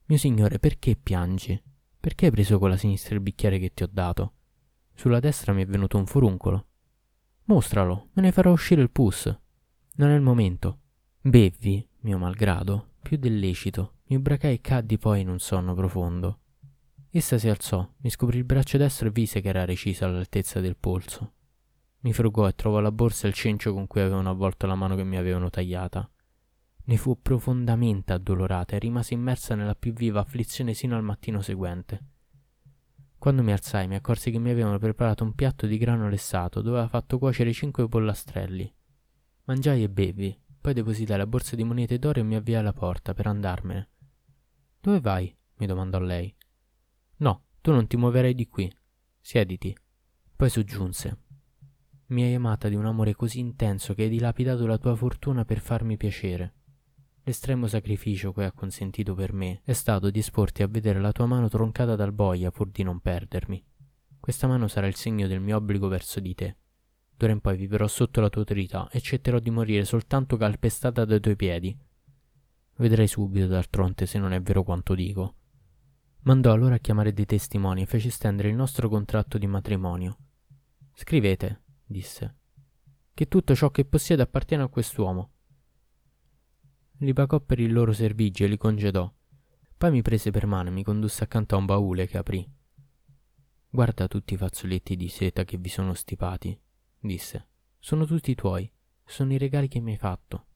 Mio 0.05 0.17
signore, 0.17 0.59
perché 0.59 0.97
piangi? 0.97 1.61
Perché 1.99 2.25
hai 2.25 2.31
preso 2.31 2.59
con 2.59 2.69
la 2.69 2.77
sinistra 2.77 3.15
il 3.15 3.21
bicchiere 3.21 3.59
che 3.59 3.73
ti 3.73 3.83
ho 3.83 3.89
dato? 3.89 4.33
Sulla 4.93 5.21
destra 5.21 5.53
mi 5.53 5.63
è 5.63 5.65
venuto 5.65 5.97
un 5.97 6.05
furuncolo. 6.05 6.67
Mostralo, 7.45 8.09
me 8.13 8.21
ne 8.23 8.31
farò 8.33 8.51
uscire 8.51 8.81
il 8.81 8.91
pus. 8.91 9.25
Non 9.95 10.09
è 10.09 10.15
il 10.15 10.21
momento. 10.21 10.79
Bevvi, 11.21 11.87
mio 12.01 12.17
malgrado, 12.17 12.95
più 13.01 13.15
del 13.17 13.39
lecito. 13.39 13.99
Mi 14.13 14.19
ubracai 14.19 14.53
e 14.53 14.61
caddi 14.61 14.99
poi 14.99 15.21
in 15.21 15.27
un 15.27 15.39
sonno 15.39 15.73
profondo. 15.73 16.41
Essa 17.09 17.39
si 17.39 17.49
alzò, 17.49 17.89
mi 17.97 18.11
scoprì 18.11 18.37
il 18.37 18.43
braccio 18.43 18.77
destro 18.77 19.07
e 19.07 19.11
vise 19.11 19.41
che 19.41 19.47
era 19.47 19.65
recisa 19.65 20.05
all'altezza 20.05 20.59
del 20.59 20.77
polso. 20.77 21.33
Mi 22.01 22.13
frugò 22.13 22.47
e 22.47 22.53
trovò 22.53 22.79
la 22.79 22.91
borsa 22.91 23.25
e 23.25 23.29
il 23.29 23.33
cencio 23.33 23.73
con 23.73 23.87
cui 23.87 24.01
avevano 24.01 24.29
avvolto 24.29 24.67
la 24.67 24.75
mano 24.75 24.95
che 24.95 25.03
mi 25.03 25.17
avevano 25.17 25.49
tagliata. 25.49 26.07
Ne 26.83 26.97
fu 26.97 27.23
profondamente 27.23 28.13
addolorata 28.13 28.75
e 28.75 28.79
rimase 28.79 29.15
immersa 29.15 29.55
nella 29.55 29.73
più 29.73 29.93
viva 29.93 30.19
afflizione 30.19 30.75
sino 30.75 30.95
al 30.95 31.01
mattino 31.01 31.41
seguente. 31.41 32.03
Quando 33.17 33.41
mi 33.41 33.51
alzai 33.51 33.87
mi 33.87 33.95
accorsi 33.95 34.29
che 34.29 34.37
mi 34.37 34.51
avevano 34.51 34.77
preparato 34.77 35.23
un 35.23 35.33
piatto 35.33 35.65
di 35.65 35.79
grano 35.79 36.07
lessato 36.07 36.61
dove 36.61 36.77
aveva 36.77 36.91
fatto 36.91 37.17
cuocere 37.17 37.51
cinque 37.51 37.89
pollastrelli. 37.89 38.71
Mangiai 39.45 39.81
e 39.81 39.89
bevi, 39.89 40.39
poi 40.61 40.73
depositai 40.75 41.17
la 41.17 41.25
borsa 41.25 41.55
di 41.55 41.63
monete 41.63 41.97
d'oro 41.97 42.19
e 42.19 42.23
mi 42.23 42.35
avviai 42.35 42.59
alla 42.59 42.73
porta 42.73 43.15
per 43.15 43.25
andarmene. 43.25 43.87
Dove 44.83 44.99
vai? 44.99 45.33
mi 45.59 45.65
domandò 45.65 45.97
lei. 45.97 46.35
No, 47.19 47.43
tu 47.61 47.71
non 47.71 47.87
ti 47.87 47.95
muoverai 47.95 48.35
di 48.35 48.49
qui. 48.49 48.69
Siediti. 49.21 49.73
Poi 50.35 50.49
soggiunse. 50.49 51.19
Mi 52.07 52.23
hai 52.23 52.33
amata 52.33 52.67
di 52.67 52.75
un 52.75 52.85
amore 52.85 53.15
così 53.15 53.39
intenso 53.39 53.93
che 53.93 54.03
hai 54.03 54.09
dilapidato 54.09 54.67
la 54.67 54.77
tua 54.77 54.93
fortuna 54.93 55.45
per 55.45 55.61
farmi 55.61 55.95
piacere. 55.95 56.55
L'estremo 57.23 57.67
sacrificio 57.67 58.33
che 58.33 58.43
hai 58.43 58.51
consentito 58.53 59.13
per 59.13 59.31
me 59.31 59.61
è 59.63 59.71
stato 59.71 60.09
di 60.09 60.19
esporti 60.19 60.63
a 60.63 60.67
vedere 60.67 60.99
la 60.99 61.13
tua 61.13 61.27
mano 61.27 61.47
troncata 61.47 61.95
dal 61.95 62.11
boia 62.11 62.51
pur 62.51 62.69
di 62.69 62.83
non 62.83 62.99
perdermi. 62.99 63.63
Questa 64.19 64.47
mano 64.47 64.67
sarà 64.67 64.87
il 64.87 64.95
segno 64.95 65.27
del 65.27 65.39
mio 65.39 65.55
obbligo 65.55 65.87
verso 65.87 66.19
di 66.19 66.35
te. 66.35 66.57
D'ora 67.15 67.31
in 67.31 67.39
poi 67.39 67.55
vivrò 67.55 67.87
sotto 67.87 68.19
la 68.19 68.27
tua 68.27 68.41
autorità 68.41 68.89
e 68.91 68.97
accetterò 68.97 69.39
di 69.39 69.49
morire 69.49 69.85
soltanto 69.85 70.35
calpestata 70.35 71.05
dai 71.05 71.21
tuoi 71.21 71.37
piedi. 71.37 71.77
Vedrai 72.83 73.07
subito 73.07 73.47
d'altronde 73.47 74.05
se 74.05 74.19
non 74.19 74.33
è 74.33 74.41
vero 74.41 74.61
quanto 74.61 74.93
dico. 74.93 75.35
Mandò 76.23 76.51
allora 76.51 76.75
a 76.75 76.79
chiamare 76.79 77.13
dei 77.13 77.25
testimoni 77.25 77.83
e 77.83 77.85
fece 77.85 78.09
stendere 78.09 78.49
il 78.49 78.55
nostro 78.55 78.89
contratto 78.89 79.37
di 79.37 79.47
matrimonio. 79.47 80.17
Scrivete, 80.93 81.61
disse, 81.85 82.35
che 83.13 83.29
tutto 83.29 83.55
ciò 83.55 83.71
che 83.71 83.85
possiede 83.85 84.21
appartiene 84.21 84.63
a 84.63 84.67
quest'uomo. 84.67 85.31
Li 86.97 87.13
pagò 87.13 87.39
per 87.39 87.61
il 87.61 87.71
loro 87.71 87.93
servigio 87.93 88.43
e 88.43 88.47
li 88.47 88.57
congedò. 88.57 89.09
Poi 89.77 89.89
mi 89.89 90.01
prese 90.01 90.31
per 90.31 90.45
mano 90.45 90.67
e 90.67 90.73
mi 90.73 90.83
condusse 90.83 91.23
accanto 91.23 91.55
a 91.55 91.59
un 91.59 91.65
baule 91.65 92.05
che 92.05 92.17
aprì. 92.17 92.45
Guarda 93.69 94.09
tutti 94.09 94.33
i 94.33 94.37
fazzoletti 94.37 94.97
di 94.97 95.07
seta 95.07 95.45
che 95.45 95.55
vi 95.57 95.69
sono 95.69 95.93
stipati, 95.93 96.59
disse. 96.99 97.47
Sono 97.79 98.05
tutti 98.05 98.35
tuoi, 98.35 98.69
sono 99.05 99.31
i 99.31 99.37
regali 99.37 99.69
che 99.69 99.79
mi 99.79 99.91
hai 99.91 99.97
fatto. 99.97 100.47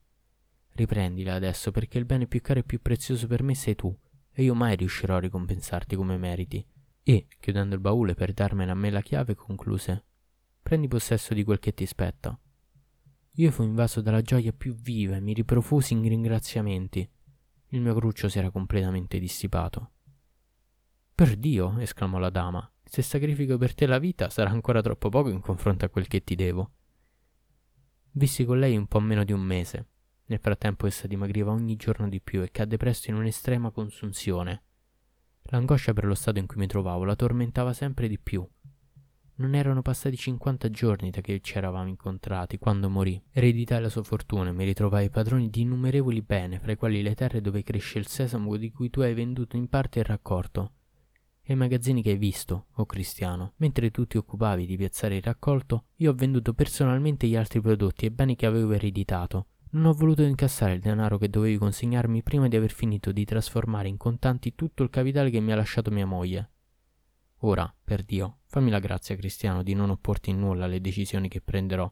Riprendila 0.78 1.34
adesso 1.34 1.72
perché 1.72 1.98
il 1.98 2.06
bene 2.06 2.28
più 2.28 2.40
caro 2.40 2.60
e 2.60 2.63
più 2.63 2.80
prezioso 2.80 3.26
per 3.26 3.42
me 3.42 3.56
sei 3.56 3.74
tu, 3.74 3.98
e 4.32 4.44
io 4.44 4.54
mai 4.54 4.76
riuscirò 4.76 5.16
a 5.16 5.20
ricompensarti 5.20 5.96
come 5.96 6.18
meriti. 6.18 6.63
E, 7.02 7.26
chiudendo 7.40 7.74
il 7.74 7.82
baule 7.82 8.13
per 8.13 8.32
darmene 8.32 8.70
a 8.70 8.76
me 8.76 8.92
la 8.92 9.02
chiave, 9.02 9.34
concluse: 9.34 10.06
Prendi 10.62 10.88
possesso 10.88 11.34
di 11.34 11.44
quel 11.44 11.58
che 11.58 11.74
ti 11.74 11.88
spetta. 11.88 12.40
Io 13.32 13.50
fui 13.50 13.66
invaso 13.66 14.02
dalla 14.02 14.22
gioia 14.22 14.54
più 14.54 14.76
viva 14.76 15.16
e 15.16 15.20
mi 15.20 15.34
riprofusi 15.34 15.94
in 15.94 16.04
ringraziamenti. 16.04 17.10
Il 17.70 17.82
mio 17.82 17.96
cruccio 17.96 18.30
si 18.30 18.38
era 18.38 18.52
completamente 18.52 19.18
dissipato. 19.18 19.94
Per 21.16 21.36
Dio, 21.38 21.80
esclamò 21.80 22.20
la 22.20 22.30
dama, 22.30 22.72
se 22.84 23.02
sacrifico 23.02 23.58
per 23.58 23.74
te 23.74 23.88
la 23.88 23.98
vita 23.98 24.30
sarà 24.30 24.52
ancora 24.52 24.84
troppo 24.84 25.10
poco 25.10 25.30
in 25.30 25.42
confronto 25.42 25.86
a 25.86 25.90
quel 25.90 26.06
che 26.06 26.24
ti 26.24 26.36
devo. 26.36 26.74
Vissi 28.12 28.46
con 28.46 28.60
lei 28.60 28.78
un 28.78 28.86
po' 28.86 29.00
meno 29.00 29.24
di 29.24 29.32
un 29.32 29.42
mese 29.42 29.88
nel 30.28 30.40
frattempo 30.40 30.88
essa 30.88 31.08
dimagriva 31.08 31.52
ogni 31.52 31.76
giorno 31.76 32.08
di 32.08 32.22
più 32.22 32.42
e 32.42 32.52
cadde 32.52 32.78
presto 32.78 33.10
in 33.10 33.18
un'estrema 33.18 33.72
consunzione. 33.72 34.63
L'angoscia 35.50 35.94
per 35.94 36.06
lo 36.06 36.16
stato 36.16 36.40
in 36.40 36.46
cui 36.46 36.58
mi 36.58 36.68
trovavo 36.68 37.06
la 37.06 37.16
tormentava 37.16 37.74
sempre 37.74 38.08
di 38.08 38.20
più. 38.20 38.46
Non 39.40 39.54
erano 39.54 39.82
passati 39.82 40.18
cinquanta 40.18 40.70
giorni 40.70 41.12
da 41.12 41.22
che 41.22 41.40
ci 41.42 41.58
eravamo 41.58 41.88
incontrati 41.88 42.58
quando 42.58 42.90
morì. 42.90 43.22
Ereditai 43.32 43.82
la 43.82 43.90
sua 43.90 44.04
fortuna 44.04 44.50
e 44.50 44.52
mi 44.52 44.66
ritrovai 44.66 45.10
padroni 45.10 45.50
di 45.50 45.62
innumerevoli 45.62 46.22
beni, 46.22 46.60
fra 46.60 46.72
i 46.72 46.76
quali 46.76 47.02
le 47.02 47.13
terre 47.13 47.40
dove 47.40 47.63
cresce 47.63 48.00
il 48.00 48.08
sesamo 48.08 48.58
di 48.58 48.72
cui 48.72 48.90
tu 48.90 49.02
hai 49.02 49.13
venduto 49.13 49.56
in 49.56 49.70
parte 49.70 50.00
il 50.00 50.06
raccolto, 50.06 50.74
e 51.44 51.54
i 51.54 51.56
magazzini 51.56 52.02
che 52.02 52.10
hai 52.10 52.18
visto, 52.18 52.66
o 52.72 52.82
oh 52.82 52.86
cristiano. 52.86 53.54
Mentre 53.58 53.92
tu 53.92 54.06
ti 54.08 54.18
occupavi 54.18 54.66
di 54.66 54.76
piazzare 54.76 55.18
il 55.18 55.24
raccolto, 55.24 55.86
io 55.98 56.12
ho 56.12 56.16
venduto 56.16 56.54
personalmente 56.54 57.28
gli 57.28 57.36
altri 57.36 57.62
prodotti 57.62 58.08
e 58.08 58.12
beni 58.12 58.36
che 58.36 58.48
avevo 58.48 58.74
ereditato, 58.74 59.50
non 59.72 59.86
ho 59.86 59.94
voluto 59.94 60.24
incassare 60.24 60.74
il 60.74 60.80
denaro 60.80 61.18
che 61.18 61.30
dovevi 61.30 61.58
consegnarmi 61.58 62.24
prima 62.24 62.48
di 62.48 62.56
aver 62.56 62.72
finito 62.72 63.12
di 63.12 63.26
trasformare 63.26 63.88
in 63.88 63.98
contanti 63.98 64.56
tutto 64.56 64.84
il 64.84 64.90
capitale 64.90 65.30
che 65.30 65.40
mi 65.40 65.52
ha 65.52 65.56
lasciato 65.56 65.92
mia 65.92 66.06
moglie. 66.06 66.52
Ora, 67.42 67.72
per 67.84 68.04
Dio, 68.04 68.40
fammi 68.46 68.70
la 68.70 68.80
grazia, 68.80 69.16
Cristiano, 69.16 69.62
di 69.64 69.74
non 69.74 69.90
opporti 69.90 70.30
in 70.30 70.40
nulla 70.40 70.66
alle 70.66 70.82
decisioni 70.82 71.28
che 71.28 71.42
prenderò. 71.42 71.92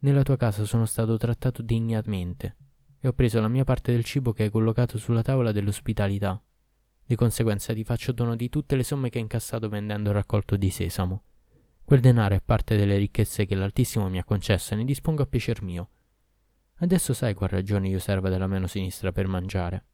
Nella 0.00 0.22
tua 0.22 0.36
casa 0.36 0.64
sono 0.64 0.84
stato 0.84 1.16
trattato 1.16 1.62
degnamente 1.62 2.56
e 3.00 3.08
ho 3.08 3.12
preso 3.12 3.40
la 3.40 3.48
mia 3.48 3.64
parte 3.64 3.92
del 3.92 4.04
cibo 4.04 4.32
che 4.32 4.44
hai 4.44 4.50
collocato 4.50 4.98
sulla 4.98 5.22
tavola 5.22 5.50
dell'ospitalità. 5.50 6.40
Di 7.06 7.16
conseguenza 7.16 7.74
ti 7.74 7.84
faccio 7.84 8.12
dono 8.12 8.36
di 8.36 8.48
tutte 8.48 8.76
le 8.76 8.84
somme 8.84 9.08
che 9.08 9.16
hai 9.16 9.22
incassato 9.24 9.68
vendendo 9.68 10.10
il 10.10 10.14
raccolto 10.14 10.56
di 10.56 10.70
sesamo. 10.70 11.22
Quel 11.84 12.00
denaro 12.00 12.34
è 12.34 12.40
parte 12.40 12.76
delle 12.76 12.96
ricchezze 12.96 13.44
che 13.44 13.54
l'Altissimo 13.54 14.08
mi 14.08 14.18
ha 14.18 14.24
concesso 14.24 14.72
e 14.72 14.78
ne 14.78 14.84
dispongo 14.84 15.22
a 15.22 15.26
piacer 15.26 15.62
mio. 15.62 15.90
Adesso 16.76 17.12
sai 17.12 17.34
qual 17.34 17.50
ragione 17.50 17.88
io 17.88 17.98
serva 17.98 18.30
della 18.30 18.46
mano 18.46 18.66
sinistra 18.66 19.12
per 19.12 19.26
mangiare. 19.26 19.84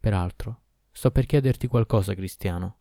Peraltro, 0.00 0.62
sto 0.90 1.12
per 1.12 1.26
chiederti 1.26 1.68
qualcosa, 1.68 2.14
Cristiano. 2.14 2.78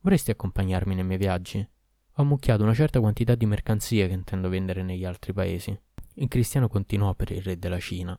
Vorresti 0.00 0.30
accompagnarmi 0.30 0.94
nei 0.94 1.04
miei 1.04 1.18
viaggi? 1.18 1.58
Ho 1.58 2.22
ammucchiato 2.22 2.62
una 2.62 2.74
certa 2.74 3.00
quantità 3.00 3.34
di 3.34 3.44
mercanzie 3.44 4.06
che 4.06 4.14
intendo 4.14 4.48
vendere 4.48 4.84
negli 4.84 5.04
altri 5.04 5.32
paesi. 5.32 5.76
Il 6.14 6.28
cristiano 6.28 6.68
continuò 6.68 7.14
per 7.14 7.32
il 7.32 7.42
re 7.42 7.58
della 7.58 7.80
Cina. 7.80 8.18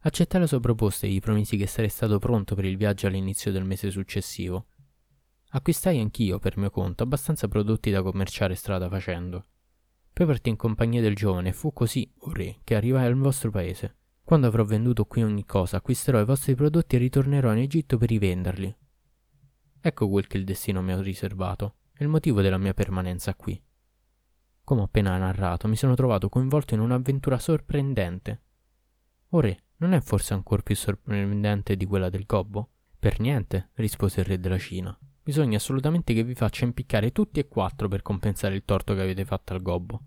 Accettai 0.00 0.40
la 0.40 0.46
sua 0.46 0.60
proposta 0.60 1.06
e 1.06 1.10
gli 1.10 1.20
promisi 1.20 1.56
che 1.56 1.66
sarei 1.66 1.90
stato 1.90 2.18
pronto 2.18 2.54
per 2.54 2.64
il 2.64 2.76
viaggio 2.76 3.06
all'inizio 3.06 3.52
del 3.52 3.64
mese 3.64 3.90
successivo. 3.90 4.68
Acquistai 5.50 6.00
anch'io, 6.00 6.38
per 6.38 6.58
mio 6.58 6.70
conto, 6.70 7.02
abbastanza 7.02 7.48
prodotti 7.48 7.90
da 7.90 8.02
commerciare 8.02 8.54
strada 8.54 8.88
facendo. 8.88 9.46
Poi 10.12 10.26
partì 10.26 10.50
in 10.50 10.56
compagnia 10.56 11.00
del 11.00 11.14
giovane 11.14 11.50
e 11.50 11.52
fu 11.52 11.72
così, 11.72 12.10
o 12.20 12.32
re, 12.32 12.60
che 12.64 12.74
arrivai 12.74 13.06
al 13.06 13.16
vostro 13.16 13.50
paese. 13.50 13.96
Quando 14.24 14.46
avrò 14.46 14.64
venduto 14.64 15.04
qui 15.04 15.22
ogni 15.22 15.44
cosa, 15.44 15.76
acquisterò 15.76 16.20
i 16.20 16.24
vostri 16.24 16.54
prodotti 16.54 16.96
e 16.96 16.98
ritornerò 16.98 17.52
in 17.52 17.58
Egitto 17.58 17.96
per 17.96 18.08
rivenderli. 18.08 18.76
Ecco 19.80 20.08
quel 20.08 20.26
che 20.26 20.36
il 20.36 20.44
destino 20.44 20.82
mi 20.82 20.92
ha 20.92 21.00
riservato 21.00 21.76
e 21.92 22.02
il 22.02 22.10
motivo 22.10 22.40
della 22.40 22.58
mia 22.58 22.74
permanenza 22.74 23.34
qui. 23.34 23.62
Come 24.64 24.80
ho 24.80 24.84
appena 24.84 25.16
narrato, 25.16 25.68
mi 25.68 25.76
sono 25.76 25.94
trovato 25.94 26.28
coinvolto 26.28 26.74
in 26.74 26.80
un'avventura 26.80 27.38
sorprendente. 27.38 28.42
O 29.28 29.36
oh 29.36 29.40
re, 29.40 29.60
non 29.76 29.92
è 29.92 30.00
forse 30.00 30.34
ancora 30.34 30.62
più 30.62 30.74
sorprendente 30.74 31.76
di 31.76 31.86
quella 31.86 32.10
del 32.10 32.26
gobbo? 32.26 32.70
Per 32.98 33.20
niente, 33.20 33.70
rispose 33.74 34.20
il 34.20 34.26
re 34.26 34.40
della 34.40 34.58
Cina. 34.58 34.98
Bisogna 35.26 35.56
assolutamente 35.56 36.14
che 36.14 36.22
vi 36.22 36.36
faccia 36.36 36.64
impiccare 36.64 37.10
tutti 37.10 37.40
e 37.40 37.48
quattro 37.48 37.88
per 37.88 38.00
compensare 38.00 38.54
il 38.54 38.62
torto 38.64 38.94
che 38.94 39.00
avete 39.00 39.24
fatto 39.24 39.54
al 39.54 39.60
gobbo. 39.60 40.00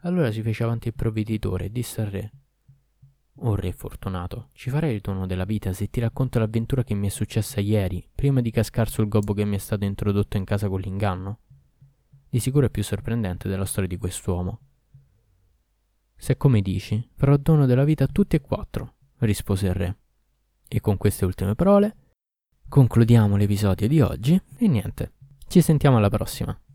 Allora 0.00 0.32
si 0.32 0.40
fece 0.40 0.62
avanti 0.62 0.88
il 0.88 0.94
provveditore 0.94 1.66
e 1.66 1.70
disse 1.70 2.00
al 2.00 2.06
re 2.06 2.32
Oh 3.40 3.54
re 3.54 3.70
fortunato, 3.72 4.48
ci 4.52 4.70
farei 4.70 4.94
il 4.94 5.02
tono 5.02 5.26
della 5.26 5.44
vita 5.44 5.74
se 5.74 5.90
ti 5.90 6.00
racconto 6.00 6.38
l'avventura 6.38 6.84
che 6.84 6.94
mi 6.94 7.08
è 7.08 7.10
successa 7.10 7.60
ieri, 7.60 8.02
prima 8.14 8.40
di 8.40 8.50
cascar 8.50 8.88
sul 8.88 9.08
gobbo 9.08 9.34
che 9.34 9.44
mi 9.44 9.56
è 9.56 9.58
stato 9.58 9.84
introdotto 9.84 10.38
in 10.38 10.44
casa 10.44 10.70
con 10.70 10.80
l'inganno? 10.80 11.40
Di 12.30 12.40
sicuro 12.40 12.64
è 12.64 12.70
più 12.70 12.82
sorprendente 12.82 13.46
della 13.46 13.66
storia 13.66 13.88
di 13.88 13.98
quest'uomo. 13.98 14.60
Se 16.16 16.38
come 16.38 16.62
dici, 16.62 17.10
farò 17.14 17.36
dono 17.36 17.66
della 17.66 17.84
vita 17.84 18.04
a 18.04 18.08
tutti 18.10 18.36
e 18.36 18.40
quattro, 18.40 18.94
rispose 19.18 19.66
il 19.66 19.74
re. 19.74 19.96
E 20.66 20.80
con 20.80 20.96
queste 20.96 21.26
ultime 21.26 21.54
parole 21.54 22.07
concludiamo 22.68 23.36
l'episodio 23.36 23.88
di 23.88 24.00
oggi 24.00 24.40
e 24.58 24.68
niente, 24.68 25.12
ci 25.48 25.60
sentiamo 25.60 25.96
alla 25.96 26.10
prossima. 26.10 26.58